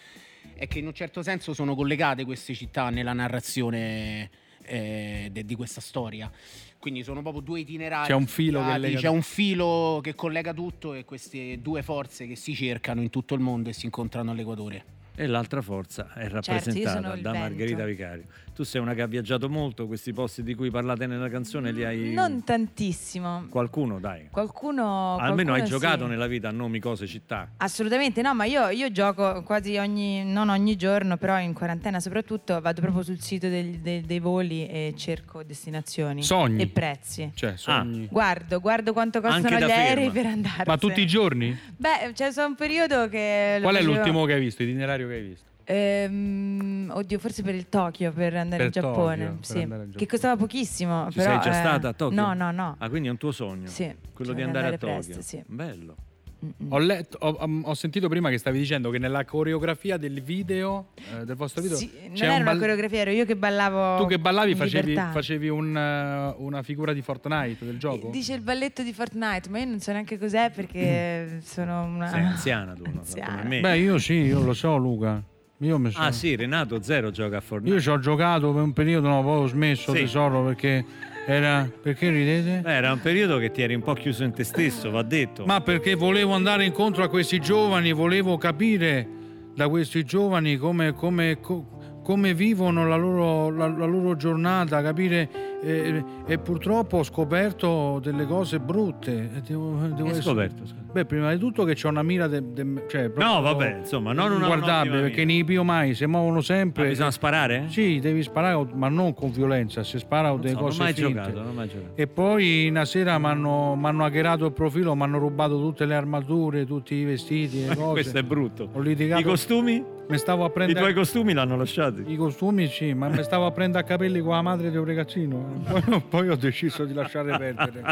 [0.54, 4.30] è che in un certo senso sono collegate queste città nella narrazione
[4.68, 6.30] eh, de- di questa storia.
[6.78, 8.06] Quindi sono proprio due itinerari.
[8.06, 12.26] C'è un filo che lega C'è un filo che collega tutto e queste due forze
[12.26, 14.84] che si cercano in tutto il mondo e si incontrano all'Equatore.
[15.16, 17.48] E l'altra forza è Certo, rappresentata il da vento.
[17.48, 18.22] Margherita Vicario.
[18.58, 21.84] Tu sei una che ha viaggiato molto, questi posti di cui parlate nella canzone li
[21.84, 22.12] hai...
[22.12, 23.46] Non tantissimo.
[23.48, 24.30] Qualcuno, dai.
[24.32, 25.16] Qualcuno...
[25.16, 26.10] Almeno hai qualcuno giocato sì.
[26.10, 27.50] nella vita a nomi, cose, città.
[27.58, 32.60] Assolutamente no, ma io, io gioco quasi ogni, non ogni giorno, però in quarantena soprattutto,
[32.60, 36.60] vado proprio sul sito degli- dei, dei voli e cerco destinazioni Sogni.
[36.60, 37.30] e prezzi.
[37.34, 38.08] Cioè, sogni.
[38.10, 40.12] Guardo, guardo quanto costano gli da aerei ferma.
[40.12, 40.64] per andarsene.
[40.66, 41.56] Ma tutti i giorni?
[41.76, 43.58] Beh, c'è stato un periodo che...
[43.62, 45.47] Qual è facevo- l'ultimo che hai visto, itinerario che hai visto?
[45.70, 49.16] Ehm, oddio, forse per il Tokyo per andare in Per Giappone.
[49.24, 49.58] Tokyo, per sì.
[49.58, 50.06] andare in Che Giappone.
[50.10, 51.10] costava pochissimo.
[51.10, 52.20] Ci però, sei già eh, stata a Tokyo?
[52.20, 52.74] No, no, no.
[52.78, 53.66] Ah, quindi è un tuo sogno?
[53.66, 54.94] Sì, Quello cioè di andare a Tokyo?
[54.94, 55.42] presto, sì.
[55.46, 55.96] Bello.
[56.44, 56.72] Mm-mm.
[56.72, 61.24] Ho, letto- ho- ho sentito prima che stavi dicendo che nella coreografia del video, eh,
[61.24, 63.96] del vostro video, Sì, non c'è era un una ball- coreografia, ero io che ballavo.
[64.02, 65.10] tu che ballavi in facevi, libertà.
[65.10, 68.10] facevi un, eh, una figura di Fortnite del gioco?
[68.10, 72.06] Dice il balletto di Fortnite, ma io non so neanche cos'è perché sono una.
[72.08, 73.00] Sei anziana tu, no?
[73.02, 73.36] Anziana.
[73.42, 73.60] come me.
[73.60, 75.20] Beh, io sì, io lo so, Luca.
[75.60, 77.74] Io mi so- Ah sì, Renato Zero gioca a Fortnite.
[77.74, 80.00] Io ci ho giocato per un periodo, no, poi ho smesso Sì.
[80.02, 80.84] tesoro perché
[81.26, 81.68] era.
[81.82, 82.60] Perché ridete?
[82.62, 85.44] Beh, era un periodo che ti eri un po' chiuso in te stesso, va detto.
[85.46, 89.06] Ma perché volevo andare incontro a questi giovani, volevo capire
[89.54, 91.66] da questi giovani come, come- co-
[92.04, 95.28] come vivono la loro, la- la loro giornata, capire
[95.60, 99.30] e, e purtroppo ho scoperto delle cose brutte.
[99.46, 100.74] Devo, devo essere- scoperto, scusa?
[100.90, 104.32] Beh, prima di tutto che c'è una mira de, de- cioè, No, vabbè, insomma, non
[104.32, 106.88] una guardabile perché nei pio mai si muovono Ah, sempre.
[106.88, 107.64] bisogna sparare?
[107.68, 110.92] Sì, devi sparare, ma non con violenza, si spara Non delle so, non cose mai
[110.94, 111.12] finte.
[111.12, 111.92] giocato, non mai giocato.
[111.94, 116.64] E poi una sera mi hanno hackerato il profilo, mi hanno rubato tutte le armature,
[116.66, 117.64] tutti i vestiti.
[117.90, 118.68] Questo è brutto.
[118.72, 119.20] Ho litigato.
[119.20, 119.84] I costumi?
[120.08, 122.02] Mi stavo a I prendere tuoi costumi l'hanno lasciati.
[122.06, 124.84] i costumi, sì, ma mi stavo a prendere a capelli con la madre di un
[124.86, 125.62] ragazzino.
[125.68, 127.82] Poi, poi ho deciso di lasciare perdere.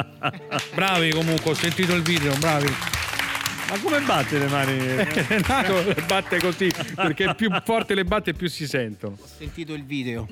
[0.74, 2.68] Bravi comunque, ho sentito il video, bravi.
[3.68, 4.78] Ma come batte le mani?
[4.78, 9.16] Renato le batte così, perché più forte le batte più si sentono.
[9.20, 10.26] Ho sentito il video.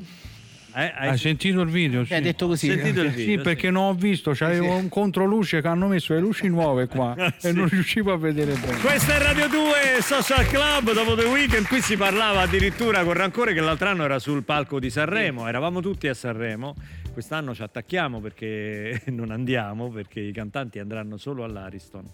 [0.76, 2.04] Eh, hai Hai sentito il video?
[2.04, 2.14] Sì.
[2.14, 2.66] Hai detto così.
[2.68, 3.42] sentito il Sì, video?
[3.44, 7.46] perché non ho visto, c'avevo un controluce che hanno messo le luci nuove qua Sì.
[7.48, 8.78] e non riuscivo a vedere bene.
[8.80, 11.68] Questa è Radio 2 Social Club dopo The Weekend.
[11.68, 15.46] Qui si parlava addirittura con Rancore che l'altro anno era sul palco di Sanremo.
[15.46, 16.74] Eravamo tutti a Sanremo.
[17.12, 22.04] Quest'anno ci attacchiamo perché non andiamo, perché i cantanti andranno solo all'Ariston.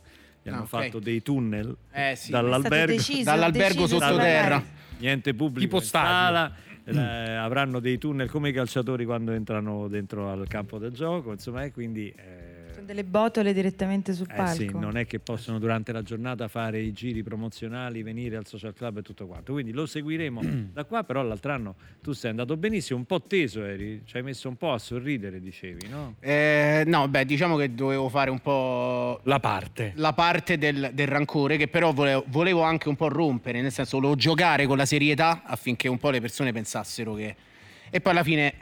[0.43, 0.69] Gli hanno Ah, ok.
[0.69, 2.31] fatto dei tunnel Eh sì.
[2.31, 2.93] dall'albergo.
[2.93, 4.63] deciso, Dall'albergo sottoterra.
[4.99, 6.53] Niente pubblico Tipo stadio.
[6.85, 11.65] Eh, avranno dei tunnel come i calciatori quando entrano dentro al campo del gioco, insomma,
[11.65, 12.40] e quindi eh,
[12.91, 14.55] delle botole direttamente sul eh palco.
[14.55, 18.75] sì, non è che possono durante la giornata fare i giri promozionali, venire al social
[18.75, 19.53] club e tutto quanto.
[19.53, 20.41] Quindi lo seguiremo
[20.75, 24.25] da qua, però l'altro anno tu sei andato benissimo, un po' teso eri, ci hai
[24.25, 26.17] messo un po' a sorridere, dicevi, no?
[26.19, 29.93] Eh, no, beh, diciamo che dovevo fare un po' La parte.
[29.95, 33.99] la parte del, del rancore che però volevo, volevo anche un po' rompere, nel senso
[33.99, 37.37] volevo giocare con la serietà affinché un po' le persone pensassero che...
[37.89, 38.55] E poi alla fine,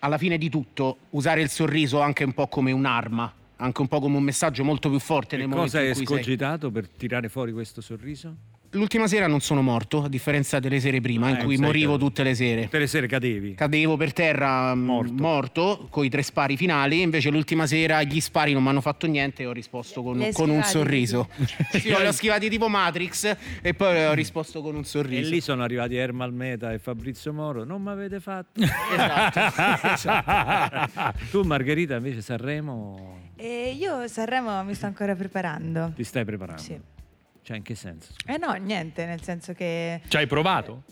[0.00, 4.00] alla fine di tutto usare il sorriso anche un po' come un'arma, anche un po'
[4.00, 6.16] come un messaggio molto più forte Che nel momento cosa hai in cui sei...
[6.16, 8.34] escogitato per tirare fuori questo sorriso?
[8.70, 12.06] L'ultima sera non sono morto, a differenza delle sere prima, in Eh, cui morivo caduto.
[12.08, 12.62] tutte le sere.
[12.64, 13.54] Tutte le sere cadevi.
[13.54, 15.12] Cadevo per terra mm, Morto.
[15.14, 19.06] morto, con i tre spari finali, invece l'ultima sera gli spari non mi hanno fatto
[19.06, 21.28] niente e ho risposto con, hai con un sorriso.
[21.70, 25.30] sì, li ho schivati tipo Matrix e poi ho risposto con un E sorriso.
[25.30, 27.64] lì sono arrivati Ermal Meta e Fabrizio Moro.
[27.64, 28.60] Non mi avete fatto.
[29.94, 31.18] Esatto.
[31.30, 35.92] tu, Margherita, invece Sanremo E io Sanremo mi sto ancora preparando.
[35.94, 36.62] ti stai preparando?
[36.62, 36.80] Sì.
[37.42, 38.12] Cioè, in che senso?
[38.26, 40.00] Eh no, niente, nel senso che...
[40.08, 40.82] Ci hai provato?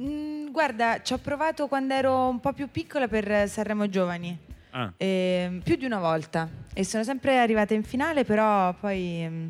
[0.00, 4.38] Mm, guarda, ci ho provato quando ero un po' più piccola per Sanremo Giovani.
[4.70, 6.48] Ah, Ehm, più di una volta.
[6.72, 9.48] E sono sempre arrivata in finale, però poi mm,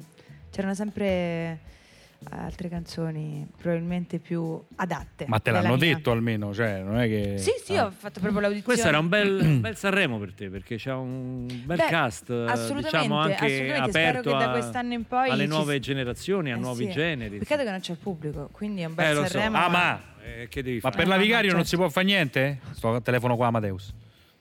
[0.50, 1.60] c'erano sempre
[2.30, 5.24] altre canzoni probabilmente più adatte.
[5.28, 5.94] Ma te l'hanno mia.
[5.94, 7.38] detto almeno, cioè, non è che...
[7.38, 8.62] Sì, sì, ho fatto proprio l'audizione.
[8.74, 12.28] questo era un bel, un bel Sanremo per te perché c'è un bel Beh, cast,
[12.30, 13.90] eh, assolutamente, diciamo anche assolutamente.
[13.90, 16.84] Spero aperto che da quest'anno in poi alle ci nuove si- generazioni, a Eh nuovi
[16.86, 16.90] sì.
[16.90, 17.38] generi.
[17.38, 19.26] Peccato che non c'è il pubblico, quindi è un Eh, bel so.
[19.26, 19.56] Sanremo.
[19.56, 20.02] Ah, ma...
[20.22, 20.96] Eh, che devi Ma fare?
[20.96, 21.68] per la no, vicario non certo.
[21.68, 22.58] si può fare niente?
[22.72, 23.94] Sto al telefono qua, Amadeus.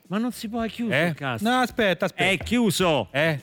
[0.08, 1.06] Ma non si può, è chiuso Eh?
[1.08, 1.44] il cast.
[1.44, 2.30] No, aspetta, aspetta.
[2.30, 3.08] È chiuso.
[3.12, 3.40] Eh?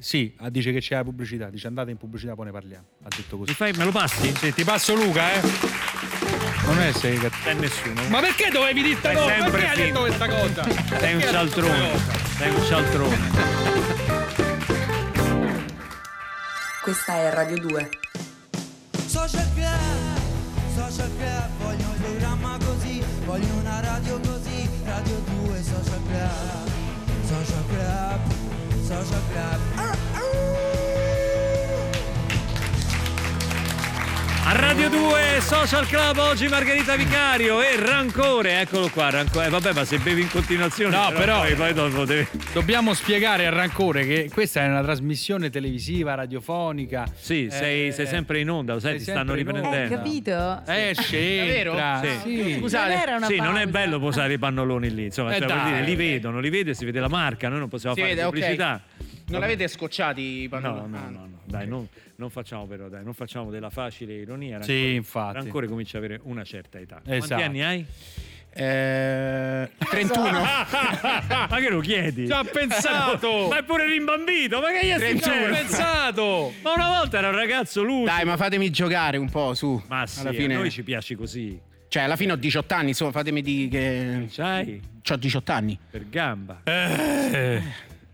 [0.00, 1.50] Sì, ah, dice che c'è la pubblicità.
[1.50, 2.84] Dice andate in pubblicità, poi ne parliamo.
[3.04, 3.54] Ha detto Mi così.
[3.54, 4.34] fai, me lo passi?
[4.34, 5.40] Sì, ti passo Luca, eh?
[6.64, 7.42] Non è sei cattivo.
[7.44, 8.02] C'è nessuno.
[8.08, 9.28] Ma perché dovevi dire sta Sei cosa?
[9.34, 10.98] sempre Perché hai detto questa cosa?
[10.98, 11.90] Sei un cialtrone.
[11.90, 12.18] questa?
[12.38, 13.18] Sei un cialtrone.
[16.82, 17.88] Questa è Radio 2.
[19.06, 20.18] Social club,
[20.76, 26.70] social club, voglio un programma così, voglio una radio così, radio 2, social club,
[27.26, 28.20] social club,
[28.90, 30.09] social club.
[34.50, 39.46] A Radio 2 Social Club oggi Margherita Vicario e Rancore, eccolo qua, Rancore.
[39.46, 42.26] Eh, vabbè, ma se bevi in continuazione, No, però- poi, poi dopo devi...
[42.52, 47.06] Dobbiamo spiegare al Rancore che questa è una trasmissione televisiva, radiofonica.
[47.16, 49.60] Sì, sei, Eh, sei sempre in onda, lo sai, sei ti stanno in onda.
[49.60, 49.94] Eh, riprendendo.
[49.94, 50.62] capito?
[50.66, 52.00] Eh, c'entra.
[52.02, 52.08] Sì.
[52.42, 52.56] Sì.
[52.58, 55.46] Scusate, Non era una Sì, non è bello posare i pannoloni lì, insomma, Eh, cioè,
[55.46, 55.72] vuol dai.
[55.74, 58.26] dire, li vedono, li vede, si vede la marca, noi non possiamo Si fare vede,
[58.26, 58.80] pubblicità.
[59.28, 60.88] Non l'avete scocciati i No, pannolini?
[60.90, 64.62] no, Ah, no, no, dai, non, non facciamo però, dai, non facciamo della facile ironia.
[64.62, 65.36] Sì, Rancore- infatti.
[65.36, 67.00] Rancore comincia ad avere una certa età.
[67.04, 67.26] Esatto.
[67.26, 67.86] Quanti anni hai?
[68.52, 70.40] Eh, 31.
[70.42, 72.26] ma che lo chiedi?
[72.26, 73.46] Ci ha pensato!
[73.48, 76.52] Ma è pure rimbambito, ma che gli ha pensato!
[76.62, 78.06] Ma una volta era un ragazzo lucido.
[78.06, 79.80] Dai, ma fatemi giocare un po', su.
[79.86, 80.54] Ma sì, alla fine.
[80.54, 81.60] a noi ci piaci così.
[81.86, 84.26] Cioè, alla fine ho 18 anni, insomma, fatemi dire che.
[84.30, 84.80] C'hai?
[85.10, 86.60] Ho 18 anni, Per gamba.
[86.64, 87.62] Eh.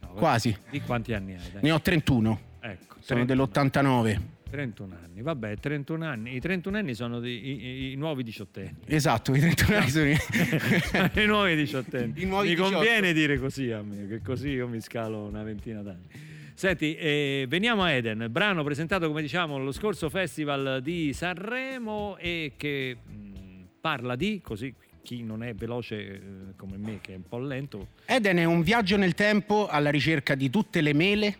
[0.01, 0.57] No, quasi.
[0.70, 1.51] Di quanti anni hai?
[1.53, 1.62] Dai.
[1.62, 2.40] Ne ho 31.
[2.61, 4.21] Ecco, Sono 31 dell'89.
[4.51, 6.35] 31 anni, vabbè, 31 anni.
[6.35, 8.79] I 31 anni sono di- i, i- i nuovi diciottenni.
[8.87, 10.07] Esatto, i 31 anni sono.
[10.09, 10.19] I
[11.27, 12.14] nuovi diciottenni.
[12.23, 12.73] I nuovi mi 18.
[12.75, 16.07] conviene dire così a me, che così io mi scalo una ventina d'anni.
[16.55, 22.55] Senti, eh, veniamo a Eden, brano presentato come diciamo allo scorso festival di Sanremo e
[22.57, 26.21] che mh, parla di, così chi non è veloce eh,
[26.57, 30.35] come me, che è un po' lento, Eden è un viaggio nel tempo alla ricerca
[30.35, 31.37] di tutte le mele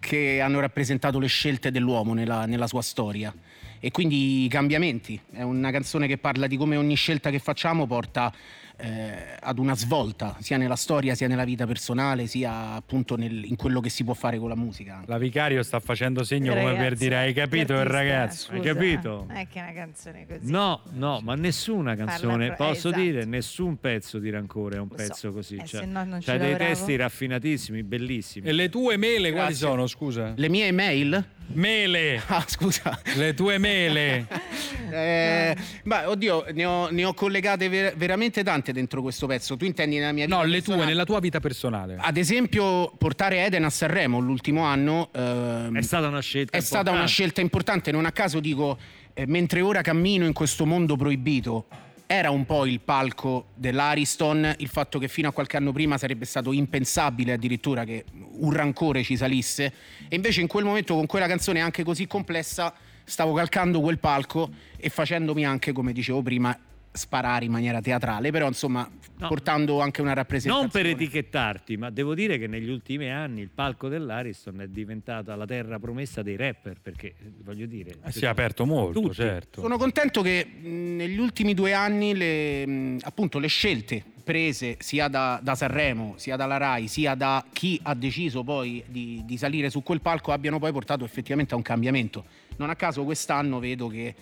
[0.00, 3.32] che hanno rappresentato le scelte dell'uomo nella, nella sua storia
[3.78, 5.20] e quindi i cambiamenti.
[5.30, 8.32] È una canzone che parla di come ogni scelta che facciamo porta
[8.80, 13.56] eh, ad una svolta, sia nella storia, sia nella vita personale, sia appunto nel- in
[13.56, 15.02] quello che si può fare con la musica.
[15.06, 18.52] La vicario sta facendo segno come per Ragazzi, dire hai capito il ragazzo.
[18.52, 19.24] Hai scusa, capito?
[19.28, 20.50] Non è che è una canzone così.
[20.50, 23.02] No, no, ma nessuna canzone, pro- posso esatto.
[23.02, 25.04] dire, nessun pezzo di rancore è un Lo so.
[25.06, 25.56] pezzo così.
[25.56, 28.46] Eh, cioè, no non ci c'ha dei testi raffinatissimi, bellissimi.
[28.48, 29.54] E le tue mele quali Grazie.
[29.54, 30.32] sono, scusa?
[30.36, 31.24] Le mie email?
[31.52, 32.22] Mele!
[32.28, 33.00] Ah, scusa.
[33.16, 34.26] Le tue mele!
[34.90, 39.56] Eh, ma oddio, ne ho, ne ho collegate ver- veramente tante dentro questo pezzo.
[39.56, 40.36] Tu intendi nella mia vita?
[40.36, 41.96] No, le tue, nella tua vita personale.
[41.98, 46.90] Ad esempio, portare Eden a Sanremo l'ultimo anno ehm, È stata una scelta è stata
[46.90, 47.12] una importante.
[47.12, 47.92] scelta importante.
[47.92, 48.78] Non a caso dico,
[49.14, 51.66] eh, mentre ora cammino in questo mondo proibito,
[52.06, 56.24] era un po' il palco dell'Ariston, il fatto che fino a qualche anno prima sarebbe
[56.24, 58.04] stato impensabile addirittura che
[58.38, 59.72] un rancore ci salisse.
[60.08, 62.74] E invece in quel momento, con quella canzone anche così complessa,
[63.10, 66.56] stavo calcando quel palco e facendomi anche, come dicevo prima,
[66.92, 68.88] sparare in maniera teatrale, però insomma
[69.20, 69.28] No.
[69.28, 70.62] portando anche una rappresentazione.
[70.62, 75.36] Non per etichettarti, ma devo dire che negli ultimi anni il palco dell'Ariston è diventata
[75.36, 77.96] la terra promessa dei rapper, perché eh, voglio dire...
[78.02, 79.14] Eh, si è aperto molto, Tutti.
[79.16, 79.60] certo.
[79.60, 85.08] Sono contento che mh, negli ultimi due anni le, mh, appunto, le scelte prese sia
[85.08, 89.68] da, da Sanremo, sia dalla RAI, sia da chi ha deciso poi di, di salire
[89.68, 92.24] su quel palco abbiano poi portato effettivamente a un cambiamento.
[92.60, 94.14] Non a caso quest'anno vedo che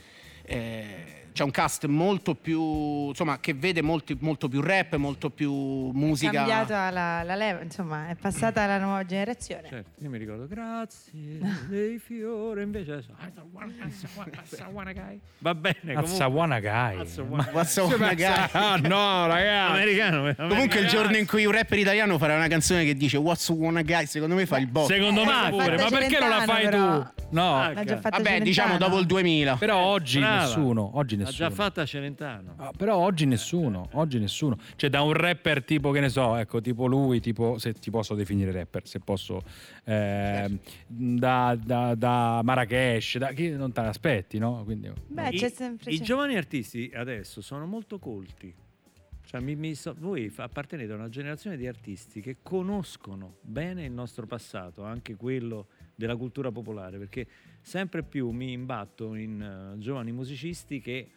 [0.44, 5.52] eh, c'è un cast molto più, insomma, che vede molti- molto più rap, molto più
[5.52, 6.32] musica.
[6.32, 9.68] cambiata la, la leva, insomma, è passata alla nuova generazione.
[9.68, 11.12] Certo, io mi ricordo, grazie
[11.68, 13.04] dei fiori, invece
[14.92, 15.20] guy.
[15.38, 16.10] Va bene, comunque...
[16.10, 17.00] Azzawana guy.
[17.02, 18.56] Azzawana- What's up, ragazzi?
[18.56, 19.72] Ah, no, ragazzi.
[19.72, 23.48] Americano, Comunque il giorno in cui un rapper italiano farà una canzone che dice What's
[23.50, 24.92] Wanna Guy, secondo me fa il botto.
[24.92, 27.16] Secondo Eh, me l'ha pure, ma perché non la fai tu?
[27.30, 27.72] No,
[28.02, 29.56] Vabbè, diciamo dopo il 2000.
[29.56, 31.48] però oggi nessuno, oggi Ha nessuno.
[31.48, 32.54] già fatta Celentano.
[32.56, 34.58] Ah, però oggi nessuno, oggi nessuno.
[34.76, 38.14] Cioè da un rapper tipo che ne so, ecco, tipo lui, tipo se ti posso
[38.14, 39.42] definire rapper, se posso
[39.84, 44.62] ehm, da, da, da Marrakesh, da chi non te l'aspetti, no?
[44.64, 45.90] Quindi Beh, I, c'è sempre...
[45.92, 48.54] i c'è- giovani artisti adesso sono molto colti.
[49.24, 53.92] Cioè, mi- mi so- voi appartenete a una generazione di artisti che conoscono bene il
[53.92, 57.26] nostro passato, anche quello della cultura popolare, perché
[57.60, 59.42] sempre più mi imbatto in
[59.74, 61.10] eh, giovani musicisti che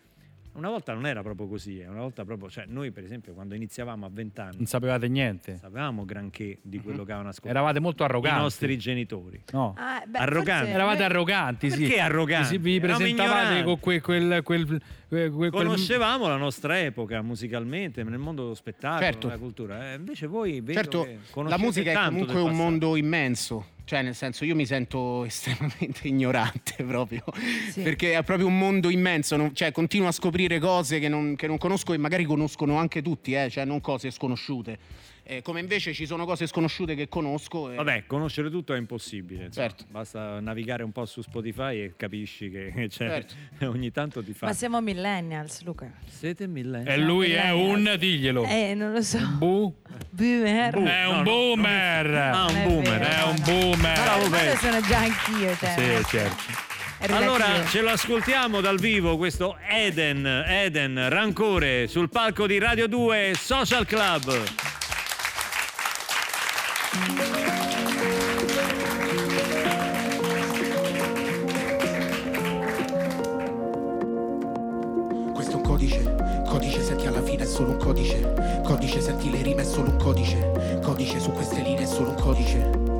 [0.53, 3.55] una volta non era proprio così, eh, una volta proprio, cioè noi per esempio quando
[3.55, 5.57] iniziavamo a 20 anni non sapevate niente.
[5.57, 8.41] sapevamo granché di quello che avevano ascoltato Eravate molto i arroganti.
[8.41, 9.41] nostri genitori.
[9.51, 9.73] No.
[9.77, 10.59] Ah, beh, Arroganti.
[10.65, 11.79] forse- Eravate arroganti, sì.
[11.83, 12.47] Perché arroganti?
[12.47, 18.17] Sì, vi presentavate con quel, quel, quel, quel- quel- Conoscevamo la nostra epoca musicalmente, nel
[18.19, 19.27] mondo dello spettacolo, Certo.
[19.27, 19.91] della cultura.
[19.91, 23.65] Eh, invece voi vedo Certo, che la musica è comunque un mondo immenso.
[23.91, 27.25] Cioè, nel senso, io mi sento estremamente ignorante proprio.
[27.71, 27.81] Sì.
[27.81, 29.35] Perché è proprio un mondo immenso.
[29.35, 33.01] non- cioè, continuo a scoprire cose che non, che non conosco e magari conoscono anche
[33.01, 34.79] tutti, eh, cioè non cose sconosciute.
[35.31, 37.71] Eh, come invece ci sono cose sconosciute che conosco.
[37.71, 39.45] e- Vabbè, conoscere tutto è impossibile.
[39.45, 39.67] insomma.
[39.69, 39.85] Certo.
[39.89, 43.35] Basta navigare un po' su Spotify e capisci che cioè, Certo.
[43.71, 44.47] ogni tanto ti fa.
[44.47, 45.89] Ma siamo millennials, Luca.
[46.05, 46.89] Siete millenni.
[46.89, 48.43] E lui è un, diglielo.
[48.43, 49.19] Eh, non lo so.
[49.37, 49.73] Bu-
[50.09, 50.73] Boomer.
[50.73, 52.13] è un boomer.
[52.13, 52.99] Ah, un boomer.
[52.99, 53.05] vero.
[53.05, 54.01] È un boomer.
[54.01, 54.57] Bravo, Pezzo.
[54.57, 55.67] sono già anch'io, te.
[56.01, 56.69] Sì, certo.
[57.13, 63.31] Allora ce lo ascoltiamo dal vivo questo Eden, Eden Rancore sul palco di Radio 2
[63.37, 64.80] Social Club.
[66.91, 67.05] Questo
[75.51, 78.33] è un codice, codice senti alla fine è solo un codice,
[78.65, 82.15] codice senti le rime è solo un codice, codice su queste linee è solo un
[82.15, 82.90] codice.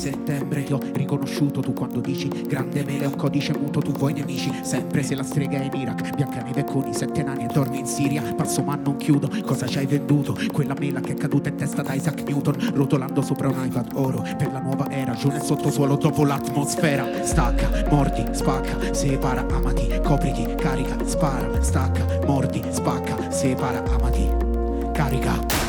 [0.00, 0.62] L'11 settembre.
[0.64, 4.50] Ti ho riconosciuto tu quando dici grande mele è un codice muto tu vuoi nemici?
[4.62, 7.86] Sempre se la strega è in Iraq Biancaneve con i sette nani e dormi in
[7.86, 8.22] Siria.
[8.34, 9.30] Passo ma non chiudo.
[9.44, 10.36] Cosa ci hai venduto?
[10.52, 14.22] Quella mela che è caduta in testa da Isaac Newton rotolando sopra un iPad oro.
[14.22, 17.24] Per la nuova era giù nel sottosuolo dopo l'atmosfera.
[17.24, 20.00] Stacca mordi spacca separa amati.
[20.02, 24.28] Copriti carica spara stacca mordi spacca separa amati.
[24.92, 25.59] Carica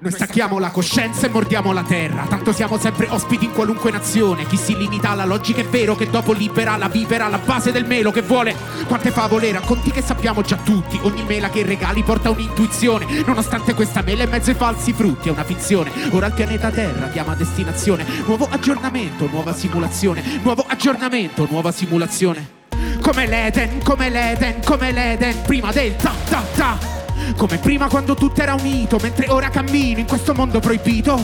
[0.00, 2.24] noi stacchiamo la coscienza e mordiamo la terra.
[2.28, 4.46] Tanto siamo sempre ospiti in qualunque nazione.
[4.46, 7.84] Chi si limita alla logica è vero che dopo libera la vivera alla base del
[7.84, 8.54] melo che vuole.
[8.86, 11.00] Quante favole racconti che sappiamo già tutti.
[11.02, 13.06] Ogni mela che regali porta un'intuizione.
[13.26, 15.90] Nonostante questa mela in mezzo ai falsi frutti è una finzione.
[16.10, 18.04] Ora il pianeta Terra chiama destinazione.
[18.24, 20.22] Nuovo aggiornamento, nuova simulazione.
[20.42, 22.56] Nuovo aggiornamento, nuova simulazione.
[23.00, 27.07] come l'Eden, come l'Eden, come l'Eden, prima del ta ta ta.
[27.36, 31.20] Come prima quando tutto era unito, mentre ora cammino in questo mondo proibito.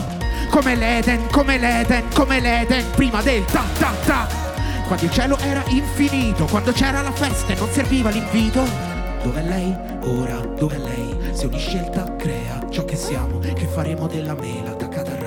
[0.51, 4.29] Come l'Eden, come l'Eden, come l'Eden, prima del ta ta ta.
[4.87, 8.63] Quando il cielo era infinito, quando c'era la festa e non serviva l'invito.
[9.23, 9.75] Dov'è lei?
[10.03, 11.17] Ora, dov'è lei?
[11.33, 15.24] Se ogni scelta crea ciò che siamo, che faremo della mela al ramo.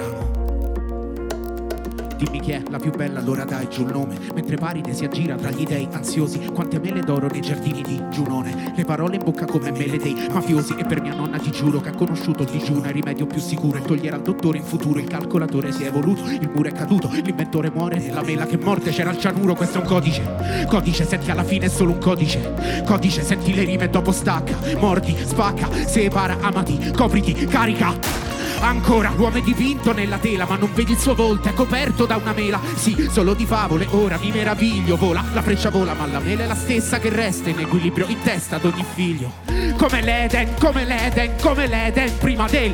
[2.18, 4.18] Dimmi chi è la più bella, allora dai giù il nome.
[4.34, 8.74] Mentre Paride si aggira tra gli dei ansiosi, quante mele d'oro nei giardini di Giunone.
[8.76, 10.74] Le parole in bocca come mele dei mafiosi.
[10.78, 13.78] E per mia nonna ti giuro che ha conosciuto il digiuno, il rimedio più sicuro.
[13.78, 17.08] E togliere al dottore in futuro, il calcolatore si è evoluto, il muro è caduto,
[17.12, 18.12] l'inventore muore.
[18.12, 20.66] La mela che morte c'era il cianuro, questo è un codice.
[20.68, 22.84] Codice, senti alla fine è solo un codice.
[22.84, 24.58] Codice, senti le rime e dopo stacca.
[24.80, 28.36] Mordi, spacca, separa, amati, copriti, carica.
[28.60, 32.18] Ancora, l'uomo è dipinto nella tela, ma non vedi il suo volto, è coperto da
[32.18, 32.60] una mela.
[32.76, 34.98] Sì, solo di favole, ora mi meraviglio.
[34.98, 38.22] Vola, la freccia vola, ma la mela è la stessa che resta in equilibrio in
[38.22, 39.32] testa ad ogni figlio.
[39.78, 42.74] Come l'Eden, come l'Eden, come l'Eden, prima del.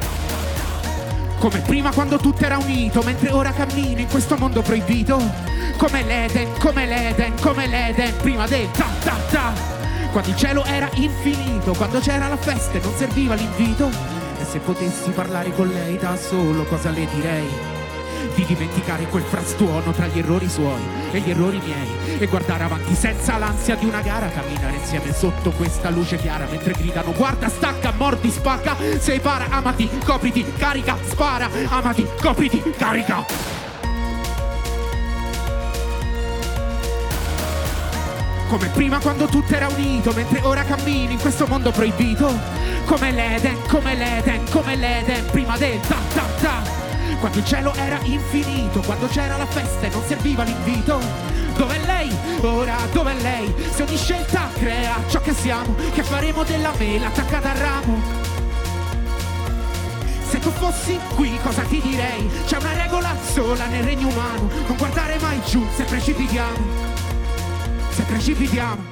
[1.38, 5.22] Come prima quando tutto era unito, mentre ora cammino in questo mondo proibito.
[5.76, 9.54] Come l'Eden, come l'Eden, come l'Eden, prima del ta ta ta.
[10.12, 13.90] Quando il cielo era infinito, quando c'era la festa e non serviva l'invito.
[14.44, 17.48] E se potessi parlare con lei da solo, cosa le direi?
[18.36, 22.94] Di dimenticare quel frastuono tra gli errori suoi e gli errori miei e guardare avanti
[22.94, 27.94] senza l'ansia di una gara, camminare insieme sotto questa luce chiara mentre gridano guarda, stacca,
[27.96, 33.63] mordi, spacca, separa, amati, copriti, carica, spara, amati, copriti, carica.
[38.54, 42.32] Come prima quando tutto era unito, mentre ora cammino in questo mondo proibito.
[42.86, 46.62] Come l'Eden, come l'Eden, come l'Eden, prima del ta ta ta.
[47.20, 51.00] Quando il cielo era infinito, quando c'era la festa e non serviva l'invito.
[51.58, 52.16] Dov'è lei?
[52.42, 53.52] Ora dov'è lei?
[53.74, 58.02] Se ogni scelta crea ciò che siamo, che faremo della mela attaccata al ramo.
[60.30, 62.30] Se tu fossi qui cosa ti direi?
[62.46, 67.03] C'è una regola sola nel regno umano, non guardare mai giù se precipitiamo.
[67.94, 68.84] Se precipitiamo.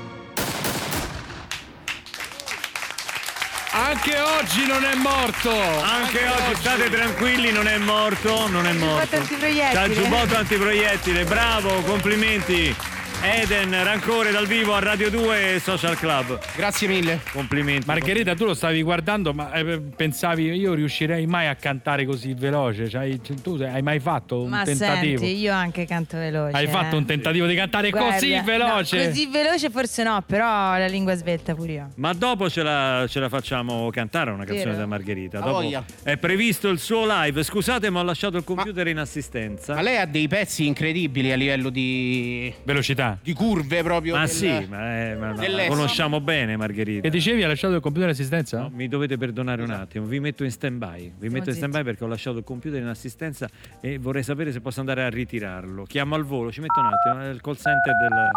[3.71, 5.49] Anche oggi non è morto.
[5.49, 9.15] Anche oggi state tranquilli, non è morto, non è morto.
[9.15, 9.71] antiproiettile.
[9.73, 12.75] C'ha il giubbotto antiproiettile, bravo, complimenti.
[13.23, 16.39] Eden, rancore dal vivo a Radio 2 Social Club.
[16.55, 17.21] Grazie mille.
[17.31, 17.86] Complimenti.
[17.86, 22.89] Margherita, tu lo stavi guardando, ma eh, pensavi io riuscirei mai a cantare così veloce?
[22.89, 25.19] Cioè, tu hai mai fatto un Ma tentativo?
[25.19, 26.57] senti, io anche canto veloce.
[26.57, 26.97] Hai fatto eh.
[26.97, 29.07] un tentativo di cantare Guarda, così no, veloce?
[29.07, 31.89] così veloce forse no, però la lingua svelta pure io.
[31.97, 34.77] Ma dopo ce la, ce la facciamo cantare una canzone Vero.
[34.77, 35.38] da Margherita.
[35.38, 35.86] Dopo voglia.
[36.01, 37.43] è previsto il suo live.
[37.43, 39.75] Scusate, ma ho lasciato il computer in assistenza.
[39.75, 43.11] Ma lei ha dei pezzi incredibili a livello di, Velocità.
[43.21, 44.13] Di curve proprio.
[44.15, 45.69] Ma del- sì, ma, è- ma- dell'est.
[45.69, 47.02] conosciamo bene Margherita.
[47.02, 48.60] Che dicevi, hai lasciato il computer assistenza?
[48.60, 51.13] No, mi dovete perdonare un attimo, vi metto in stand by.
[51.17, 54.52] Vi metto in stand by perché ho lasciato il computer in assistenza e vorrei sapere
[54.52, 55.84] se posso andare a ritirarlo.
[55.84, 58.30] Chiamo al volo, ci metto un attimo, è il call center del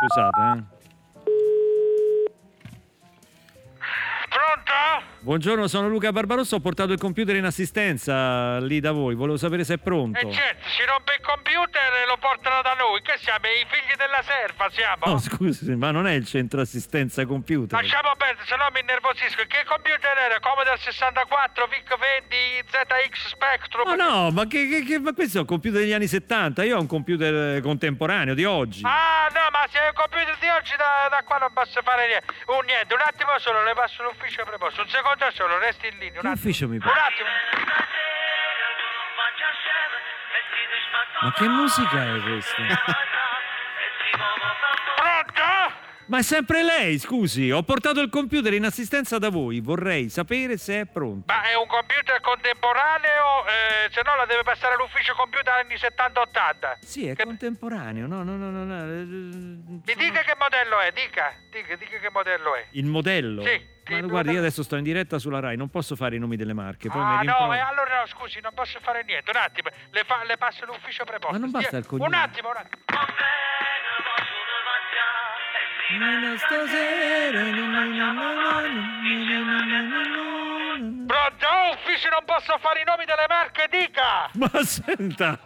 [0.00, 0.76] Scusate, eh.
[5.20, 9.64] Buongiorno, sono Luca Barbarossa, ho portato il computer in assistenza lì da voi, volevo sapere
[9.64, 10.16] se è pronto.
[10.16, 13.02] E certo, si rompe il computer e lo portano da noi.
[13.02, 13.44] Che siamo?
[13.50, 15.04] I figli della serva siamo?
[15.06, 17.80] No, scusi, ma non è il centro assistenza computer.
[17.82, 19.42] Lasciamo perdere, se no mi innervosisco.
[19.42, 20.38] Che computer era?
[20.38, 22.36] Commodore 64, VIC 20,
[22.70, 23.88] ZX Spectrum?
[23.90, 26.76] Ma no, ma, che, che- che- ma questo è un computer degli anni 70, io
[26.78, 28.82] ho un computer eh, contemporaneo di oggi.
[28.86, 32.06] Ah, no, ma se è un computer di oggi da, da qua non posso fare
[32.06, 32.32] niente.
[32.54, 34.82] Un niente, un attimo solo, le passo l'ufficio preposto.
[34.82, 36.20] Un secondo solo, resti in linea.
[36.20, 37.00] Un Che ufficio mi Un pare?
[37.00, 37.28] attimo.
[41.20, 42.62] Ma che musica è questa?
[44.96, 45.86] Pronto?
[46.06, 50.56] Ma è sempre lei, scusi, ho portato il computer in assistenza da voi, vorrei sapere
[50.56, 51.30] se è pronto.
[51.30, 53.44] Ma è un computer contemporaneo?
[53.46, 56.78] Eh, se no la deve passare all'ufficio computer anni 70-80.
[56.80, 58.84] Sì, è Che- contemporaneo, no, no, no, no, no.
[58.86, 61.34] Mi dica che modello è, dica.
[61.50, 62.66] Dica, dica che modello è.
[62.70, 63.42] Il modello?
[63.42, 66.36] Sì, Ma guardi, io adesso sto in diretta sulla Rai, non posso fare i nomi
[66.36, 69.30] delle marche, poi Ah no, eh, allora no, scusi, non posso fare niente.
[69.30, 71.32] Un attimo, le, fa- le passo l'ufficio preposto.
[71.32, 72.08] Ma non basta il cognome.
[72.08, 72.82] Un attimo, un attimo.
[81.06, 81.46] Pronto?
[81.46, 84.30] Oh, ufficio non posso fare i nomi delle marche, dica!
[84.34, 85.38] Ma senta,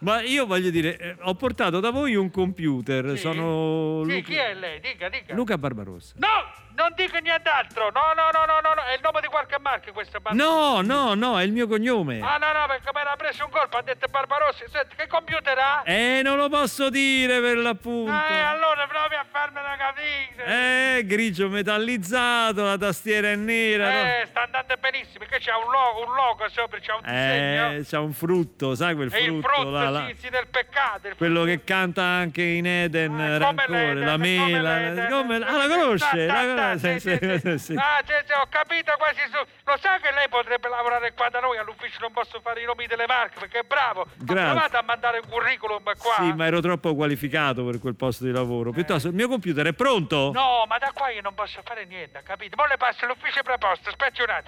[0.00, 3.18] ma io voglio dire, eh, ho portato da voi un computer, Sì?
[3.18, 4.80] sono Sì, Luca, chi è lei?
[4.80, 5.34] Dica, dica.
[5.34, 6.14] Luca Barbarossa.
[6.18, 6.64] No!
[6.76, 7.90] non dico nient'altro.
[7.90, 8.82] No, no, no, no, no, no.
[8.84, 12.20] È il nome di qualche marca questo bar- No, no, no, è il mio cognome.
[12.20, 14.64] Ah, no, no, perché mi era preso un colpo, ha detto Barbarossi.
[14.70, 15.82] Senti, che computer ha?
[15.84, 18.12] Eh, non lo posso dire per l'appunto.
[18.12, 20.98] Eh, allora provi a farmela capire.
[20.98, 24.20] Eh, grigio metallizzato, la tastiera è nera.
[24.20, 27.70] Eh, sta andando benissimo, perché c'è un logo, un logo sopra, c'è un disegno.
[27.72, 30.06] Eh, c'ha un frutto, sai quel frutto, frutto, là, là.
[30.08, 31.08] sì, sì, del peccato.
[31.16, 34.78] Quello che canta anche in Eden, Rancore, l'Eden, la come mela.
[34.78, 35.10] l'Eden.
[35.10, 36.26] come- Ah, la conosce?
[36.26, 36.70] La.
[36.70, 39.38] Ah, ho capito quasi su.
[39.64, 42.86] Lo sa che lei potrebbe lavorare qua da noi all'ufficio, non posso fare i nomi
[42.86, 44.06] delle marche perché è bravo.
[44.16, 44.44] Grazie.
[44.52, 46.14] provato a mandare un curriculum qua.
[46.16, 48.70] Sì, ma ero troppo qualificato per quel posto di lavoro.
[48.70, 50.30] Piuttosto, il mio computer è pronto?
[50.32, 52.56] No, ma da qua io non posso fare niente, capito?
[52.56, 54.44] Mo le passo l'ufficio preposto, aspetti un attimo.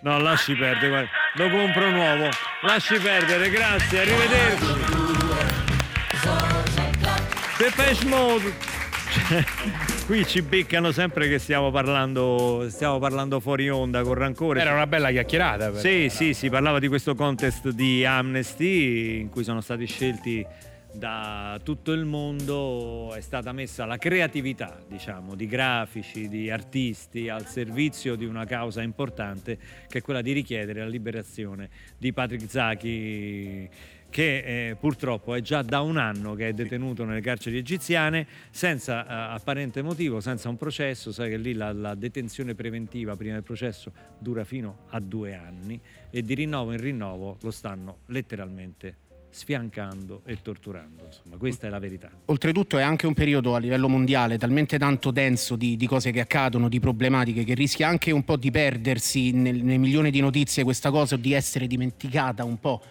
[0.00, 1.10] No, lasci perdere, guarda.
[1.34, 2.28] Lo compro nuovo.
[2.62, 4.49] Lasci perdere, grazie, arrivederci.
[7.58, 8.52] Depeche Mode.
[9.28, 9.44] Cioè,
[10.06, 14.60] qui ci beccano sempre che stiamo parlando, stiamo parlando fuori onda con rancore.
[14.60, 15.70] Era una bella chiacchierata.
[15.70, 15.78] però.
[15.78, 20.44] Sì, sì, si parlava di questo contest di Amnesty in cui sono stati scelti
[20.92, 27.46] da tutto il mondo, è stata messa la creatività, diciamo, di grafici, di artisti al
[27.46, 33.68] servizio di una causa importante che è quella di richiedere la liberazione di Patrick Zaki
[34.10, 39.06] che eh, purtroppo è già da un anno che è detenuto nelle carceri egiziane senza
[39.06, 43.42] eh, apparente motivo, senza un processo, sai che lì la, la detenzione preventiva prima del
[43.42, 45.80] processo dura fino a due anni
[46.10, 51.04] e di rinnovo in rinnovo lo stanno letteralmente sfiancando e torturando.
[51.06, 52.10] Insomma, questa è la verità.
[52.26, 56.20] Oltretutto è anche un periodo a livello mondiale talmente tanto denso di, di cose che
[56.20, 60.64] accadono, di problematiche, che rischia anche un po' di perdersi nel, nei milioni di notizie
[60.64, 62.82] questa cosa o di essere dimenticata un po'.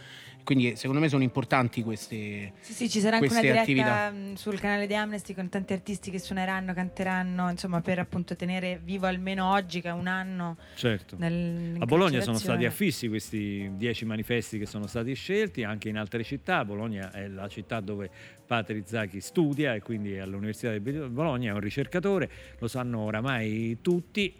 [0.49, 4.09] Quindi secondo me sono importanti queste, Sì, sì, ci sarà anche una diretta attività.
[4.09, 8.81] mh, sul canale di Amnesty con tanti artisti che suoneranno, canteranno, insomma, per appunto tenere
[8.83, 10.57] vivo almeno oggi, che è un anno.
[10.73, 11.17] Certo.
[11.19, 16.23] A Bologna sono stati affissi questi dieci manifesti che sono stati scelti anche in altre
[16.23, 16.65] città.
[16.65, 18.09] Bologna è la città dove
[18.47, 22.27] Patrick Zaki studia e quindi è all'Università di Bologna, è un ricercatore,
[22.57, 24.33] lo sanno oramai tutti.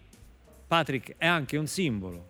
[0.66, 2.29] Patrick è anche un simbolo,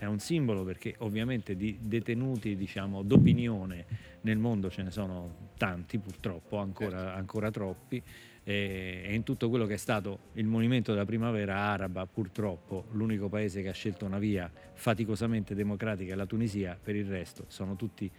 [0.00, 3.84] è un simbolo perché ovviamente di detenuti diciamo d'opinione
[4.22, 8.02] nel mondo ce ne sono tanti purtroppo, ancora, ancora troppi
[8.42, 13.60] e, in tutto quello che è stato il movimento della primavera araba purtroppo l'unico paese
[13.60, 18.10] che ha scelto una via faticosamente democratica è la Tunisia, per il resto sono tutti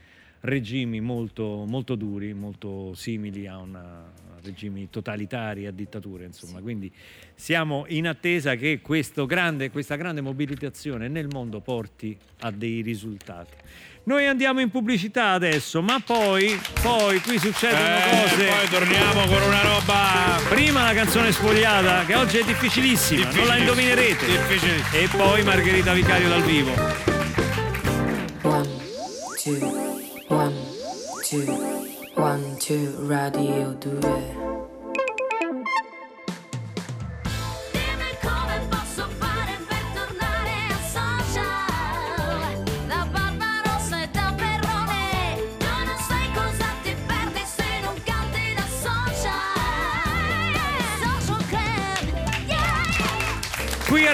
[0.42, 4.04] regimi molto, molto duri, molto simili a, una,
[4.44, 6.60] regimi totalitari, a dittature, insomma.
[6.60, 6.92] Quindi
[7.36, 13.56] siamo in attesa che questo grande, questa grande mobilitazione nel mondo porti a dei risultati.
[14.04, 18.46] Noi andiamo in pubblicità adesso, ma poi, poi qui succedono Eh, cose.
[18.48, 20.40] poi torniamo con una roba.
[20.50, 24.26] Prima la canzone spogliata, che oggi è difficilissima, non la indovinerete.
[24.94, 26.72] E poi Margherita Vicario dal vivo.
[28.42, 28.68] One,
[29.44, 29.60] two,
[30.30, 30.56] one,
[31.30, 34.00] two, one, two, radio 2.
[34.02, 34.61] Come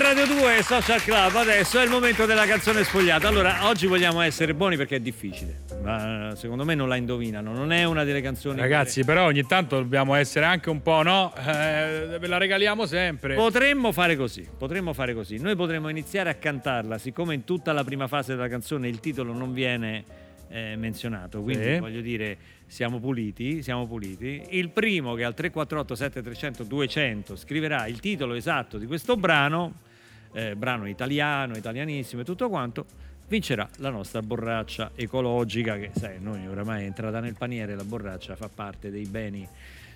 [0.08, 3.28] Radio 2 Social Club, adesso è il momento della canzone spogliata.
[3.28, 7.52] Allora, oggi vogliamo essere buoni perché è difficile, ma secondo me non la indovinano.
[7.52, 8.58] Non è una delle canzoni.
[8.58, 11.34] Ragazzi, però ogni tanto dobbiamo essere anche un po', no?
[11.36, 13.36] Eh, ve la regaliamo sempre.
[13.36, 15.40] Potremmo fare così, potremmo fare così.
[15.42, 19.34] Noi potremmo iniziare a cantarla, siccome in tutta la prima fase della canzone il titolo
[19.34, 20.06] non viene
[20.48, 21.80] eh, menzionato, quindi Sì.
[21.80, 24.42] voglio dire siamo puliti, siamo puliti.
[24.52, 29.86] Il primo che al 348 7300 200 scriverà il titolo esatto di questo brano,
[30.34, 32.86] eh, brano italiano, italianissimo e tutto quanto,
[33.28, 38.36] vincerà la nostra borraccia ecologica che sai, noi oramai è entrata nel paniere, la borraccia
[38.36, 39.48] fa parte dei beni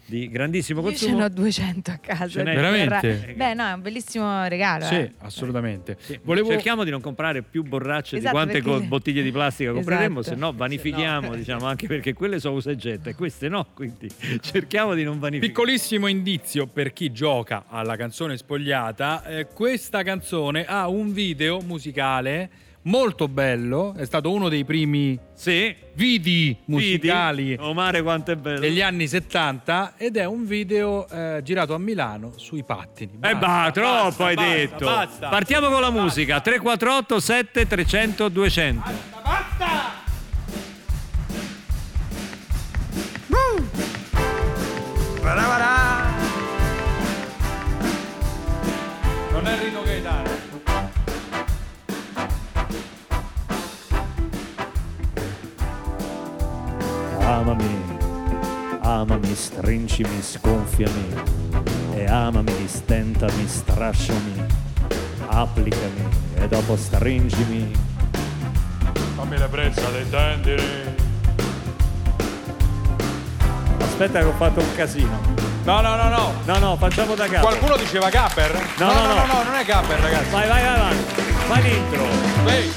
[0.05, 1.17] di grandissimo Io ce consumo.
[1.19, 2.43] ne ho 200 a casa.
[2.43, 3.33] Veramente?
[3.35, 4.85] Beh, no, è un bellissimo regalo.
[4.85, 5.11] Sì, eh.
[5.19, 5.97] assolutamente.
[5.99, 6.49] Sì, Volevo...
[6.49, 10.19] Cerchiamo di non comprare più borracce Esatto, di quante perché- co- bottiglie di plastica compreremo,
[10.19, 10.35] Esatto.
[10.35, 14.09] se no vanifichiamo, diciamo, anche perché quelle sono usa e getta e queste no, quindi
[14.41, 15.51] cerchiamo di non vanificare.
[15.51, 22.49] Piccolissimo indizio per chi gioca alla canzone spogliata, eh, questa canzone ha un video musicale
[22.83, 27.61] molto bello, è stato uno dei primi Sì, vidi musicali Vidi?
[27.61, 28.59] Oh mare quanto è bello.
[28.59, 33.19] degli anni 70 ed è un video eh, girato a Milano sui pattini.
[33.21, 34.85] Eh bah, troppo hai basta, detto.
[34.85, 35.29] basta.
[35.29, 36.39] Partiamo con la musica.
[36.41, 38.89] 348 7 300 200.
[57.41, 57.97] Amami,
[58.81, 61.23] amami, stringimi, sgonfiami
[61.95, 64.45] e amami, stentami, strasciami,
[65.25, 67.71] applicami e dopo stringimi.
[69.15, 70.95] Fammi l'ebbrezza dei tendini.
[73.79, 75.19] Aspetta che ho fatto un casino.
[75.63, 76.33] No, no, no, no.
[76.45, 77.47] No, no, facciamo da capo.
[77.47, 78.53] Qualcuno diceva Gapper?
[78.77, 79.25] No, no, no, no, no.
[79.25, 80.29] no, non è Gapper, ragazzi.
[80.29, 80.95] Vai, vai, vai, vai.
[81.47, 82.05] Fai l'intro.
[82.45, 82.71] Ehi,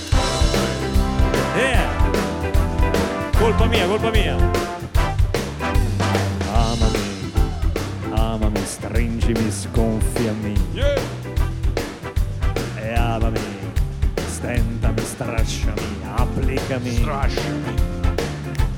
[1.55, 2.04] Yeah.
[3.45, 4.37] Colpa mia, colpa mia.
[6.49, 7.31] Amami,
[8.17, 10.99] amami, stringimi, sgonfiami yeah.
[12.81, 13.39] e amami,
[14.29, 17.75] stentami, strasciami, applicami Strasciami.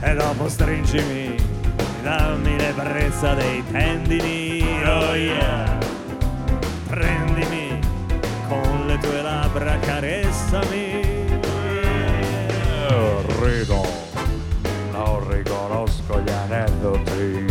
[0.01, 1.37] e dopo stringimi,
[2.03, 5.79] dammi l'ebbrezza dei tendini, oh yeah.
[6.89, 7.79] Prendimi
[8.49, 11.15] con le tue labbra, caressami.
[13.39, 13.96] Rido,
[15.77, 17.45] non riconosco gli aneddoti.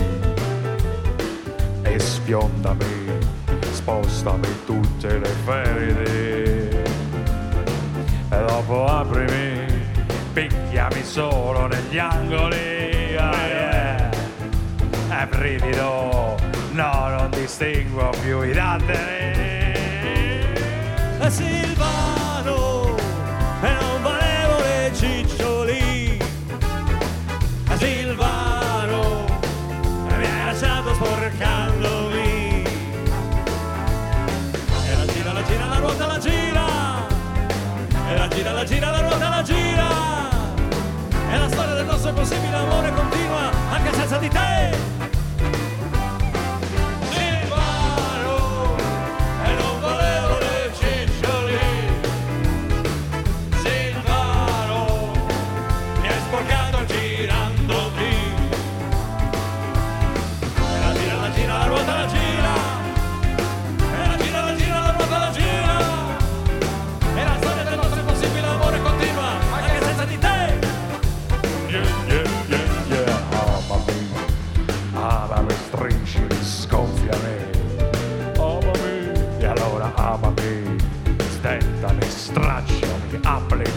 [1.83, 3.19] E sfiondami,
[3.71, 6.83] spostami tutte le ferite.
[8.29, 9.65] E dopo aprimi,
[10.33, 13.15] picchiami solo negli angoli.
[13.17, 14.09] Ah, yeah.
[15.09, 16.35] È brivido,
[16.71, 19.33] no, non distingo più i datteri.
[31.35, 32.63] Sporcandomi
[34.87, 36.65] e la gira, la gira, la ruota, la gira.
[38.07, 39.87] E la gira, la gira, la ruota, la gira.
[41.31, 44.94] E la storia del nostro possibile amore continua anche senza di te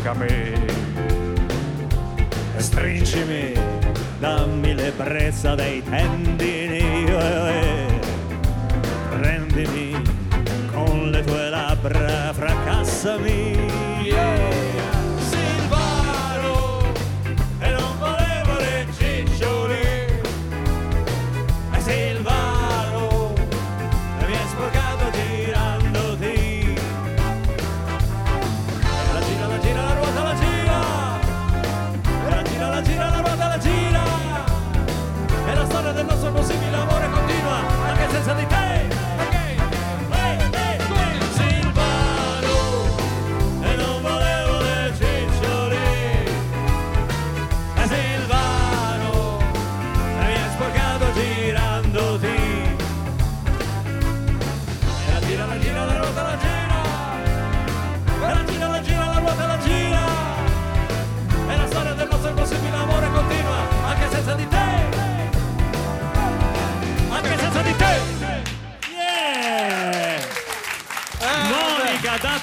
[0.08, 0.76] applicami.
[2.56, 3.52] Stringimi,
[4.18, 6.67] dammi l'ebbrezza dei tendini,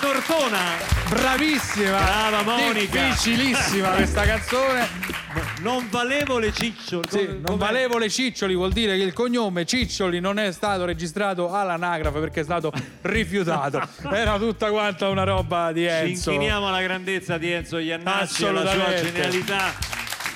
[0.05, 0.59] Tortona.
[1.09, 1.97] Bravissima!
[1.97, 3.05] Brava Monica.
[3.05, 4.87] Difficilissima questa canzone.
[5.61, 7.07] Non valevo le cicciole.
[7.09, 7.57] Sì, Come- non com'è?
[7.57, 12.41] valevo le ciccioli, vuol dire che il cognome Ciccioli non è stato registrato all'anagrafe perché
[12.41, 13.81] è stato rifiutato.
[14.13, 16.31] Era tutta quanta una roba di Ci Enzo.
[16.31, 19.73] inchiniamo alla grandezza di Enzo Iannacci e alla sua genialità.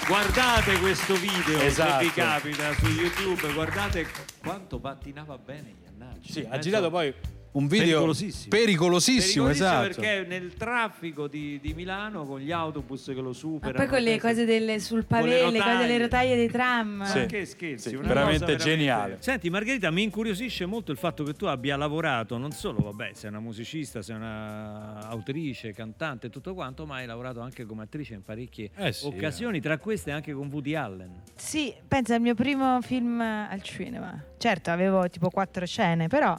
[0.08, 2.00] Guardate questo video Esatto.
[2.00, 4.08] se vi capita su YouTube, guardate
[4.42, 6.32] quanto pattinava bene Iannacci.
[6.32, 7.14] Sì, ha girato poi
[7.52, 8.48] un video Pericolosissimo.
[8.50, 10.02] pericolosissimo, Pericolosissimo esatto.
[10.02, 13.78] perché nel traffico di, di Milano con gli autobus che lo Ma superano.
[13.78, 15.78] poi con le testa- cose delle, sul con le pavé, le cose rotaie.
[15.88, 17.04] delle rotaie dei tram.
[17.06, 17.26] Sì.
[17.26, 19.18] Che scherzi, Sì, una veramente cosa geniale.
[19.20, 23.30] Senti, Margherita, mi incuriosisce molto il fatto che tu abbia lavorato, non solo, vabbè, sei
[23.30, 28.14] una musicista, sei una autrice, cantante e tutto quanto, ma hai lavorato anche come attrice
[28.14, 31.22] in parecchie Eh sì, occasioni, tra queste anche con Woody Allen.
[31.36, 34.24] Sì, pensa al mio primo film al cinema.
[34.38, 36.38] Certo, avevo tipo quattro scene, però,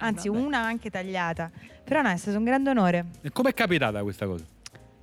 [0.00, 0.40] anzi, vabbè.
[0.40, 1.50] una anche tagliata.
[1.84, 3.04] Però no, è stato un grande onore.
[3.22, 4.44] E com'è capitata questa cosa?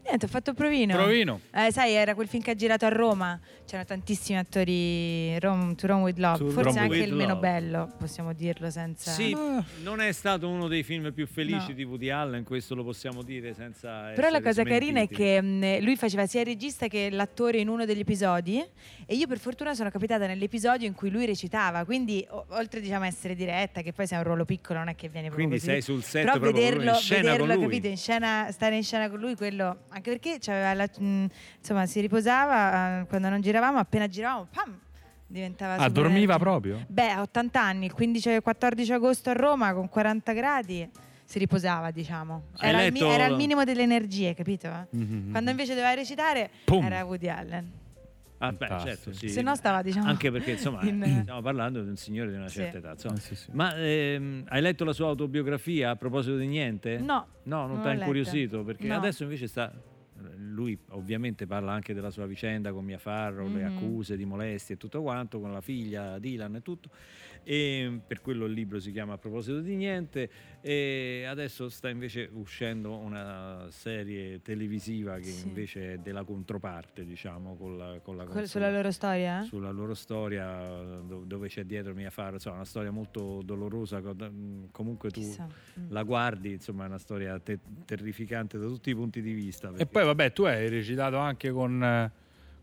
[0.07, 0.95] Niente, ho fatto provino.
[0.95, 1.41] Provino.
[1.53, 3.37] Eh, sai, era quel film che ha girato a Roma.
[3.65, 5.37] C'erano tantissimi attori.
[5.39, 6.37] Rome, to Rome with Love.
[6.37, 7.39] To Forse Rome anche il meno Love.
[7.41, 9.11] bello, possiamo dirlo senza.
[9.11, 9.35] Sì,
[9.83, 11.73] non è stato uno dei film più felici No.
[11.73, 15.15] di Woody Allen, questo lo possiamo dire senza Però la cosa carina è smentiti.
[15.21, 18.63] che mh, lui faceva sia il regista che l'attore in uno degli episodi
[19.05, 23.03] e io per fortuna sono capitata nell'episodio in cui lui recitava, quindi o- oltre diciamo
[23.03, 25.65] a essere diretta, che poi sei un ruolo piccolo, non è che viene proprio Quindi
[25.65, 25.71] così.
[25.73, 27.63] sei sul set Però proprio vederlo, in scena vederlo con lui.
[27.65, 31.25] capito, in scena, stare in scena con lui, quello, anche perché la- mh,
[31.59, 34.79] insomma, si riposava eh, quando non giravamo, appena giravamo, pam,
[35.27, 36.83] diventava Ah, dormiva proprio?
[36.87, 40.89] Beh, a 80 anni, il 15 e 14 agosto a Roma con 40 gradi
[41.25, 42.43] si riposava, diciamo.
[42.59, 44.87] Era, il mi- letto- era il minimo delle energie, capito?
[44.91, 45.31] Mhm.
[45.31, 46.85] Quando invece doveva recitare Pum.
[46.85, 47.71] era Woody Allen.
[48.39, 49.29] Ah, beh, certo, sì.
[49.29, 52.35] Se no stava, diciamo, Anche perché, insomma, in- eh, stiamo parlando di un signore di
[52.37, 52.57] una Sì.
[52.57, 52.91] certa età.
[52.91, 53.15] insomma.
[53.15, 53.49] Eh, sì, sì.
[53.51, 56.97] Ma ehm, hai letto la sua autobiografia a proposito di niente?
[56.99, 58.63] No, No, non non ti ha incuriosito?
[58.63, 58.95] Perché No.
[58.95, 59.73] adesso invece sta...
[60.37, 63.65] Lui ovviamente parla anche della sua vicenda con Mia Farrow, le Mhm.
[63.67, 66.89] accuse di molestie e tutto quanto, con la figlia Dylan e tutto.
[67.49, 70.29] E per quello il libro si chiama A proposito di niente.
[70.59, 75.47] E adesso sta invece uscendo una serie televisiva che Sì.
[75.47, 79.39] invece è della controparte, diciamo, con la, con la Col- console- sulla loro storia?
[79.41, 79.45] eh?
[79.45, 80.45] sulla loro storia
[81.05, 85.47] do- dove c'è dietro Mia Farrow, insomma, una storia molto dolorosa, mh, comunque tu Chissà.
[85.79, 85.85] Mm.
[85.91, 89.69] la guardi, insomma, è una storia te- terrificante da tutti i punti di vista.
[89.69, 92.11] E perché- poi vabbè, tu hai recitato anche con, eh,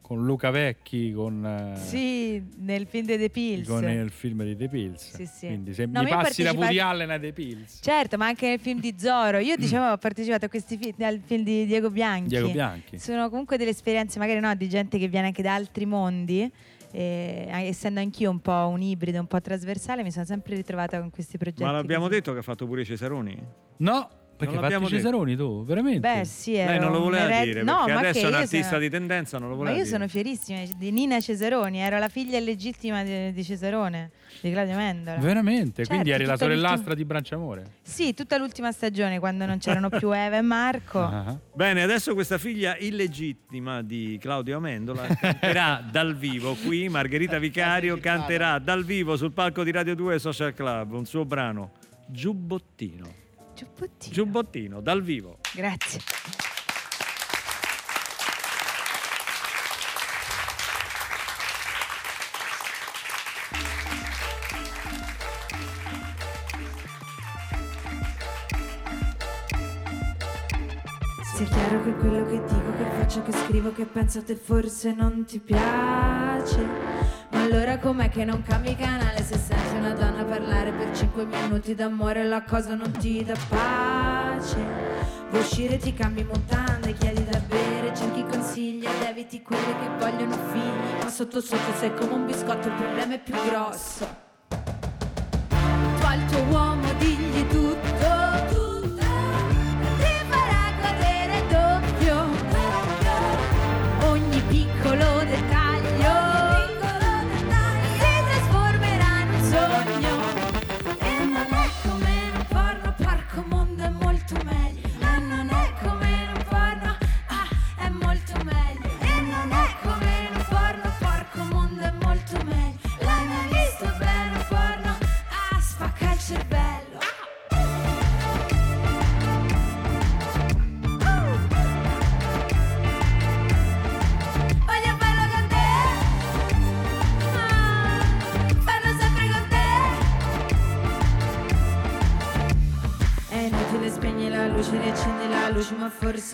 [0.04, 3.66] con Luca Vecchi, con, eh, Sì, nel film di The Pills.
[3.66, 5.14] con il film di The Pills.
[5.14, 5.46] Sì, sì.
[5.46, 7.78] Quindi se No, mi passi da partecipa- Woody Allen a The Pills.
[7.80, 9.38] Certo, ma anche nel film di Zoro.
[9.38, 12.28] Io dicevo ho partecipato a questi film, al film di Diego Bianchi.
[12.28, 12.98] Diego Bianchi.
[12.98, 16.52] Sono comunque delle esperienze, magari no, di gente che viene anche da altri mondi.
[16.90, 21.00] E, eh, essendo anch'io un po' un ibrido, un po' trasversale, mi sono sempre ritrovata
[21.00, 21.62] con questi progetti.
[21.64, 22.16] Ma l'abbiamo così.
[22.18, 23.36] detto che ha fatto pure Cesaroni?
[23.78, 26.00] No, perché Non hai l'abbiamo fatto i Cesaroni tu, veramente?
[26.00, 28.24] Beh, sì, Lei ero non lo un voleva ere- dire, no, perché ma adesso che
[28.24, 29.94] è un artista sono- di tendenza, non lo Ma voleva io dire.
[29.96, 34.10] sono fierissima di Nina Cesaroni, ero la figlia illegittima di, di Cesarone,
[34.40, 35.16] di Claudio Mendola.
[35.18, 35.76] Veramente?
[35.84, 37.64] Certo, Quindi eri la sorellastra di Branciamore?
[37.82, 40.98] Sì, tutta l'ultima stagione, quando non c'erano più Eva e Marco.
[41.00, 41.38] Ah.
[41.54, 46.88] Bene, adesso questa figlia illegittima di Claudio Amendola canterà dal vivo qui.
[46.88, 51.70] Margherita Vicario canterà dal vivo sul palco di Radio 2 Social Club un suo brano
[52.06, 53.22] Giubbottino.
[53.64, 54.12] Giubbottino.
[54.12, 55.38] Giubbottino dal vivo.
[55.54, 56.00] Grazie.
[71.34, 74.92] Sia chiaro che quello che dico, che faccio, che scrivo, che penso a te forse
[74.92, 76.62] non ti piace.
[77.30, 81.74] Ma allora com'è che non cambi canale se senti una donna parlare per 5 minuti
[81.74, 84.56] d'amore la cosa non ti dà pace?
[85.30, 90.36] Vuoi uscire, ti cambi mutande, chiedi da bere, cerchi consigli ed eviti quelle che vogliono
[90.52, 91.02] figli.
[91.02, 94.06] Ma sotto sotto sei come un biscotto, il problema è più grosso.
[94.48, 97.13] Tu al tuo uomo digli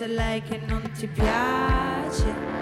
[0.03, 2.60] è lei che non ti piace.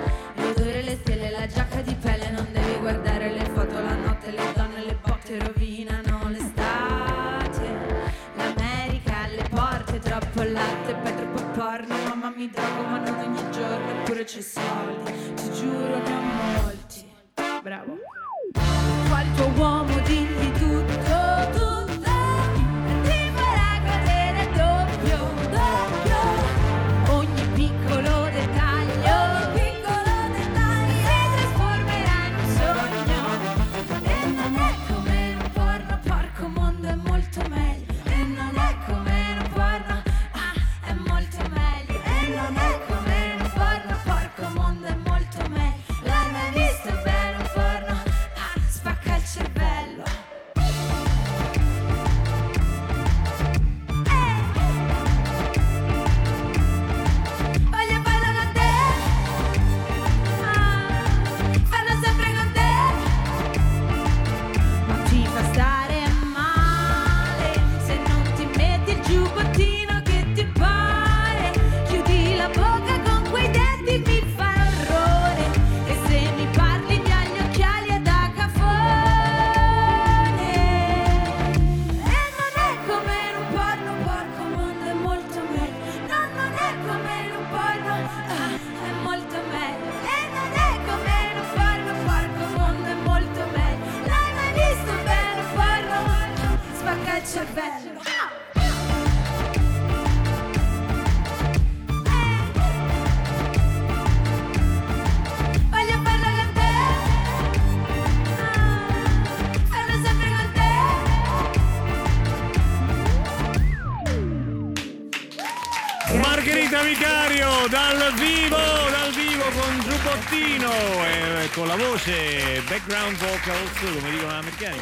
[122.00, 124.78] Voce background vocals, come dicono gli americani,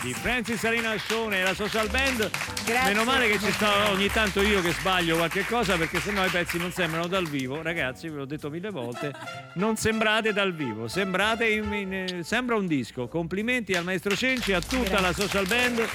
[0.00, 2.30] di Francis Arena Shone e la social band.
[2.64, 2.88] Grazie.
[2.92, 6.30] Meno male che ci sta ogni tanto io che sbaglio qualche cosa perché sennò i
[6.30, 7.60] pezzi non sembrano dal vivo.
[7.60, 9.12] Ragazzi, ve l'ho detto mille volte,
[9.54, 13.08] non sembrate dal vivo, sembrate in- in- sembra un disco.
[13.08, 15.86] Complimenti al maestro Cenci, a tutta la social band.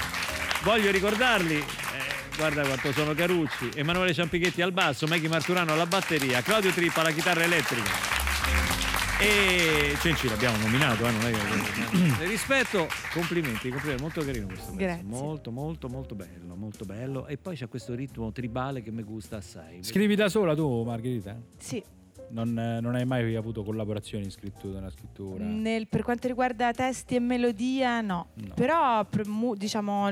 [0.62, 1.66] Voglio ricordarli, eh,
[2.38, 7.12] guarda quanto sono carucci, Emanuele Ciampichetti al basso, Maggie Marturano alla batteria, Claudio Trippa alla
[7.12, 8.13] chitarra elettrica.
[9.24, 12.26] E Cenci l'abbiamo nominato, eh, non è che...
[12.28, 14.78] rispetto, complimenti, complimenti, molto carino questo pezzo.
[14.78, 15.04] Grazie.
[15.04, 17.26] Molto, molto, molto bello, molto bello.
[17.28, 19.82] E poi c'è questo ritmo tribale che mi gusta assai.
[19.82, 21.40] Scrivi da sola tu, Margherita?
[21.58, 21.82] Sì,
[22.34, 25.44] Non, non hai mai avuto collaborazioni in scrittura, nella scrittura?
[25.44, 28.54] nel- per quanto riguarda testi e melodia no, No.
[28.56, 29.06] però
[29.56, 30.10] diciamo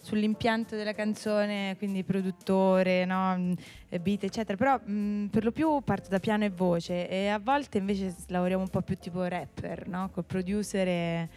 [0.00, 3.54] sull'impianto della canzone, quindi produttore, no,
[4.00, 7.78] beat eccetera, però mh, per lo più parto da piano e voce e a volte
[7.78, 11.28] invece lavoriamo un po' più tipo rapper, no, col producer e-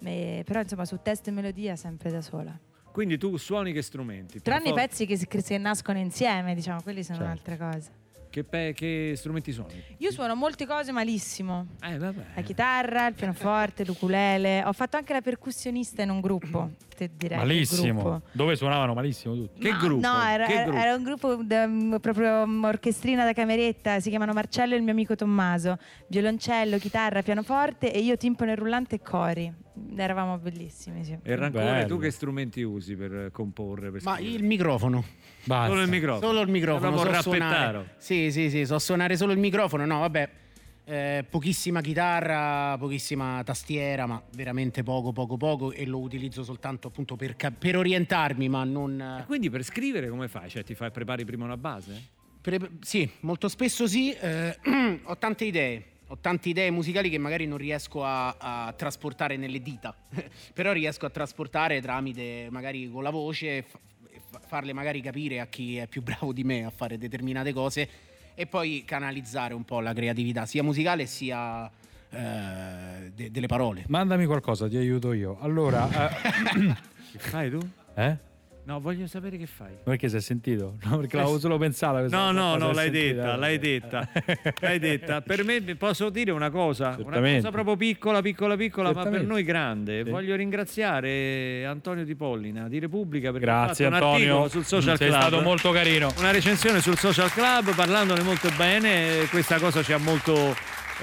[0.00, 2.58] e- però insomma su testo e melodia sempre da sola.
[2.90, 4.40] Quindi tu suoni che strumenti?
[4.40, 7.30] Tranne i pezzi che, si- che nascono insieme, diciamo, quelli sono Certo.
[7.50, 7.90] un'altra cosa.
[8.36, 9.82] Che, pe- che strumenti suoni?
[9.96, 11.68] Io suono molte cose malissimo.
[11.80, 12.22] Eh, vabbè.
[12.34, 14.62] La chitarra, il pianoforte, l'ukulele.
[14.62, 16.72] Ho fatto anche la percussionista in un gruppo.
[16.96, 17.36] Te direi.
[17.36, 18.22] Malissimo.
[18.32, 19.60] Dove suonavano malissimo tutti.
[19.60, 20.06] Che no, gruppo?
[20.08, 20.78] No, era, Che era- gruppo?
[20.80, 24.00] era un gruppo da- m- proprio mm, orchestrina da cameretta.
[24.00, 25.76] Si chiamano Marcello e il mio amico Tommaso.
[26.08, 29.52] Violoncello, chitarra, pianoforte e io timpano e rullante e cori.
[29.94, 31.18] Eravamo bellissimi, sì.
[31.22, 31.86] E Rancore, Bello.
[31.86, 33.90] tu che strumenti usi per eh, comporre?
[33.90, 35.04] Per Ma il microfono.
[35.44, 35.68] Basta.
[35.68, 36.26] Solo il microfono.
[36.26, 36.90] Solo il microfono.
[36.92, 37.94] Proprio So suonare.
[37.98, 39.84] Sì, sì, sì, so suonare solo il microfono.
[39.84, 40.30] No, vabbè.
[40.88, 45.72] Eh, pochissima chitarra, pochissima tastiera, ma veramente poco, poco, poco.
[45.72, 49.18] E lo utilizzo soltanto appunto per, cap- per orientarmi, ma non.
[49.20, 50.48] E quindi per scrivere come fai?
[50.48, 52.14] Cioè ti fai prepari prima una base?
[52.40, 54.12] per- sì, molto spesso sì.
[54.12, 54.56] eh,
[55.02, 55.84] ho tante idee.
[56.08, 59.92] Ho tante idee musicali che magari non riesco a, a trasportare nelle dita,
[60.54, 63.80] però riesco a trasportare tramite magari con la voce, fa-
[64.46, 67.88] farle magari capire a chi è più bravo di me a fare determinate cose
[68.38, 71.68] e poi canalizzare un po' la creatività sia musicale sia
[72.10, 73.84] eh, de- delle parole.
[73.88, 75.38] Mandami qualcosa, ti aiuto io.
[75.40, 76.74] Allora, eh,
[77.12, 77.58] Che fai tu?
[77.94, 78.16] eh?
[78.66, 79.76] No, voglio sapere che fai.
[79.84, 80.76] Perché si è sentito?
[80.86, 82.00] No, perché l'avevo solo pensata.
[82.08, 83.22] No, no, no, è l'hai sentita.
[83.22, 84.08] detta, l'hai detta,
[84.60, 85.20] l'hai detta.
[85.20, 89.44] Per me posso dire una cosa, una cosa proprio piccola, piccola, piccola, ma per noi
[89.44, 90.02] grande.
[90.02, 90.10] Sì.
[90.10, 94.96] Voglio ringraziare Antonio Di Pollina di Repubblica perché Grazie ha fatto un Antonio, sul social
[94.96, 95.20] sei club.
[95.20, 96.12] stato molto carino.
[96.18, 100.56] Una recensione sul social club parlandone molto bene, questa cosa ci ha molto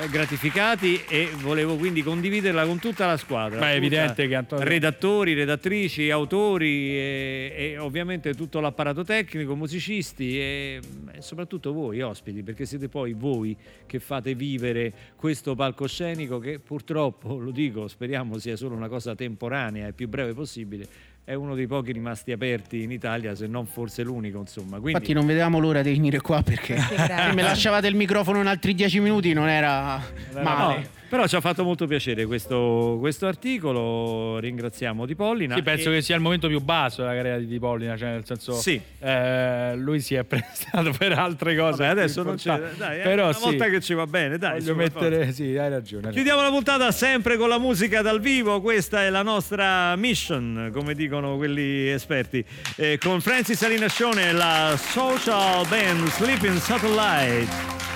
[0.09, 3.59] gratificati e volevo quindi condividerla con tutta la squadra.
[3.59, 10.39] Ma è evidente che Antonio- Redattori, redattrici, autori e, e ovviamente tutto l'apparato tecnico, musicisti
[10.39, 10.79] e,
[11.11, 17.37] e soprattutto voi ospiti, perché siete poi voi che fate vivere questo palcoscenico che purtroppo,
[17.37, 21.11] lo dico, speriamo sia solo una cosa temporanea e più breve possibile.
[21.25, 24.79] È uno dei pochi rimasti aperti in Italia, se non forse l'unico, insomma.
[24.79, 28.47] Quindi, Infatti non vedevamo l'ora di venire qua perché se mi lasciavate il microfono in
[28.47, 30.01] altri dieci minuti non era
[30.41, 30.75] male.
[30.75, 30.83] No,
[31.13, 34.39] però ci ha fatto molto piacere questo, questo articolo.
[34.39, 35.53] Ringraziamo Di Pollina.
[35.53, 38.09] Sì, penso e- che sia il momento più basso della carriera di Di Pollina, cioè
[38.13, 38.81] nel senso Sì.
[38.97, 41.83] eh, lui si è prestato per altre cose.
[41.83, 42.59] Vabbè, adesso non c'è.
[42.75, 44.59] Dai, eh, però una sì, volta che ci va bene, dai.
[44.59, 46.09] voglio mettere sì, hai ragione.
[46.09, 50.95] Chiudiamo la puntata sempre con la musica dal vivo, questa è la nostra mission, come
[50.95, 52.43] dicono quelli esperti,
[52.75, 57.92] Eh, con Francis Alinascione e la social band Sleeping Satellite.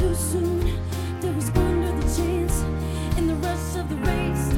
[0.00, 1.20] Too soon?
[1.20, 2.62] There was squander the chance
[3.18, 4.49] in the rush of the race?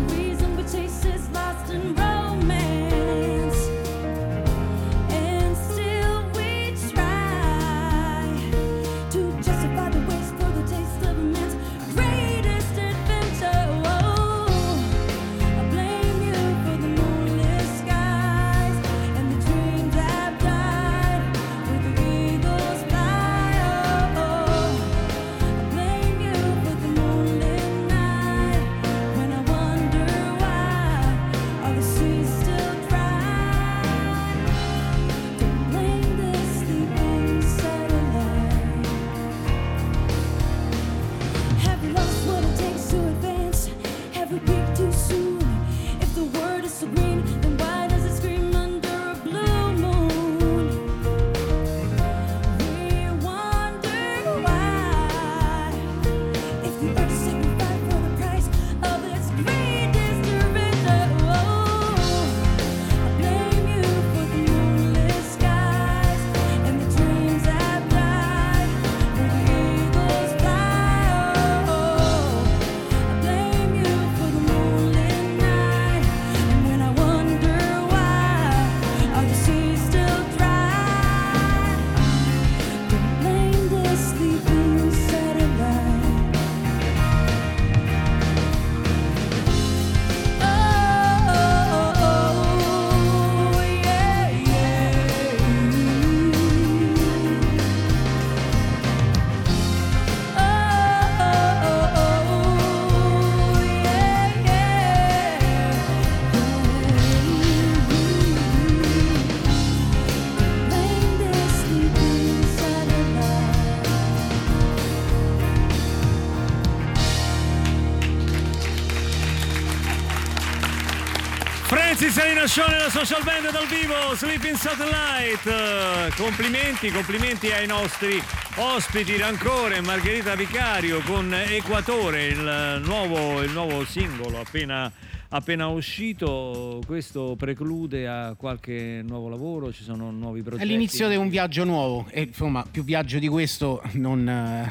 [122.53, 126.15] Show nella social band dal vivo, Sleeping Satellite.
[126.15, 128.23] Complimenti, complimenti ai nostri
[128.57, 134.93] ospiti Rancore, Margherita Vicario con Equatore, il nuovo, il nuovo singolo appena,
[135.31, 136.83] appena uscito.
[136.85, 140.69] Questo preclude a qualche nuovo lavoro, ci sono nuovi È progetti.
[140.69, 144.25] l'inizio di un viaggio nuovo e insomma più viaggio di questo non,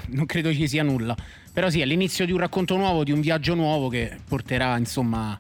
[0.05, 1.15] non credo ci sia nulla.
[1.51, 5.35] Però sì, è l'inizio di un racconto nuovo, di un viaggio nuovo che porterà insomma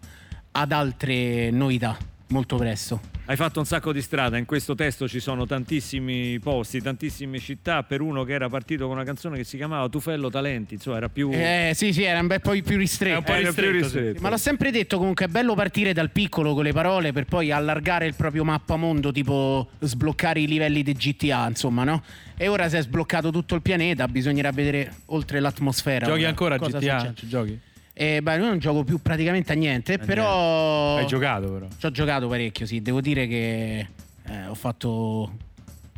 [0.53, 2.99] ad altre novità molto presto.
[3.25, 7.83] Hai fatto un sacco di strada, in questo testo ci sono tantissimi posti, tantissime città,
[7.83, 11.09] per uno che era partito con una canzone che si chiamava Tufello Talenti, insomma era
[11.09, 11.29] più...
[11.31, 13.19] Eh sì sì, era un bel po' più ristretto.
[13.19, 13.97] Un po' ristretto, più sì.
[13.99, 14.21] ristretto.
[14.21, 17.51] Ma l'ho sempre detto comunque è bello partire dal piccolo con le parole per poi
[17.51, 22.03] allargare il proprio mappamondo, tipo sbloccare i livelli di GTA, insomma, no?
[22.35, 26.05] E ora si è sbloccato tutto il pianeta, bisognerà vedere oltre l'atmosfera.
[26.05, 26.79] Giochi ora, ancora a GTA?
[26.79, 27.13] succede.
[27.15, 27.59] Ci giochi?
[28.01, 30.97] Eh, beh, io non gioco più praticamente a niente, però...
[30.97, 31.67] Hai giocato però.
[31.77, 32.81] Ci ho giocato parecchio, sì.
[32.81, 33.87] Devo dire che
[34.23, 35.31] eh, ho fatto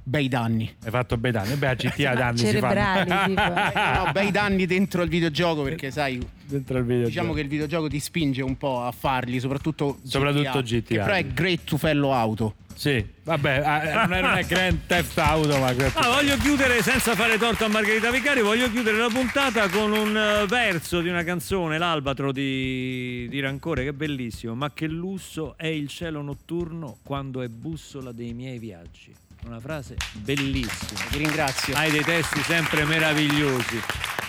[0.04, 0.72] bei danni.
[0.84, 1.56] Hai fatto bei danni.
[1.56, 3.26] Beh, a GTA danni si Cerebrali, fanno.
[3.36, 3.80] tipo.
[3.80, 7.10] Eh, no, bei danni dentro il videogioco perché sai, Dentro il videogioco.
[7.10, 11.04] diciamo che il videogioco ti spinge un po' a farli, soprattutto Soprattutto Che GTA.
[11.06, 12.56] però è Great Tufello Auto.
[12.76, 17.16] Sì, vabbè, ah, non è, non è Grand Theft Auto, ma Ah, voglio chiudere senza
[17.16, 21.24] fare torto a Margherita Vicario, voglio chiudere la puntata con un eh, verso di una
[21.24, 24.56] canzone, l'albatro di, di Rancore, che è bellissimo.
[24.56, 29.14] Ma che lusso è il cielo notturno quando è bussola dei miei viaggi.
[29.45, 30.99] Una frase bellissima.
[31.09, 31.75] Ti ringrazio.
[31.75, 33.77] Hai dei testi sempre meravigliosi.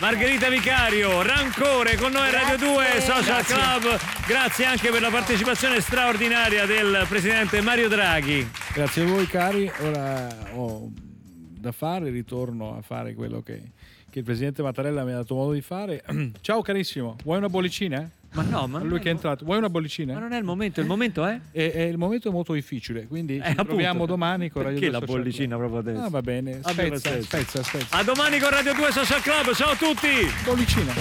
[0.00, 3.54] Margherita Vicario, Rancore con noi a Radio 2 Social Grazie.
[3.54, 4.00] Club.
[4.26, 8.50] Grazie anche per la partecipazione straordinaria del presidente Mario Draghi.
[8.72, 10.90] Grazie a voi cari, ora ho
[11.64, 13.70] da fare, ritorno a fare quello che,
[14.10, 16.02] che il presidente Mattarella mi ha dato modo di fare.
[16.42, 18.10] Ciao carissimo, vuoi una bollicina?
[18.34, 20.12] Ma no, ma lui che è entrato, vuoi una bollicina?
[20.14, 21.38] Ma non è il momento, il momento è?
[21.52, 23.64] E, e il momento è molto difficile, quindi ci Eh, appunto.
[23.64, 25.70] troviamo domani con Radio Perché 2 la Social bollicina Club.
[25.70, 26.06] proprio adesso?
[26.06, 27.96] Ah, va bene, Abbia spezza, spezza, spezza.
[27.96, 30.08] A domani con Radio 2 Social Club, ciao a tutti!
[30.44, 30.92] Bollicina.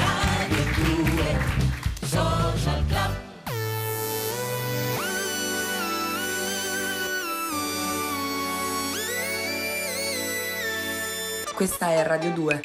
[11.56, 12.62] Questa è Radio 2.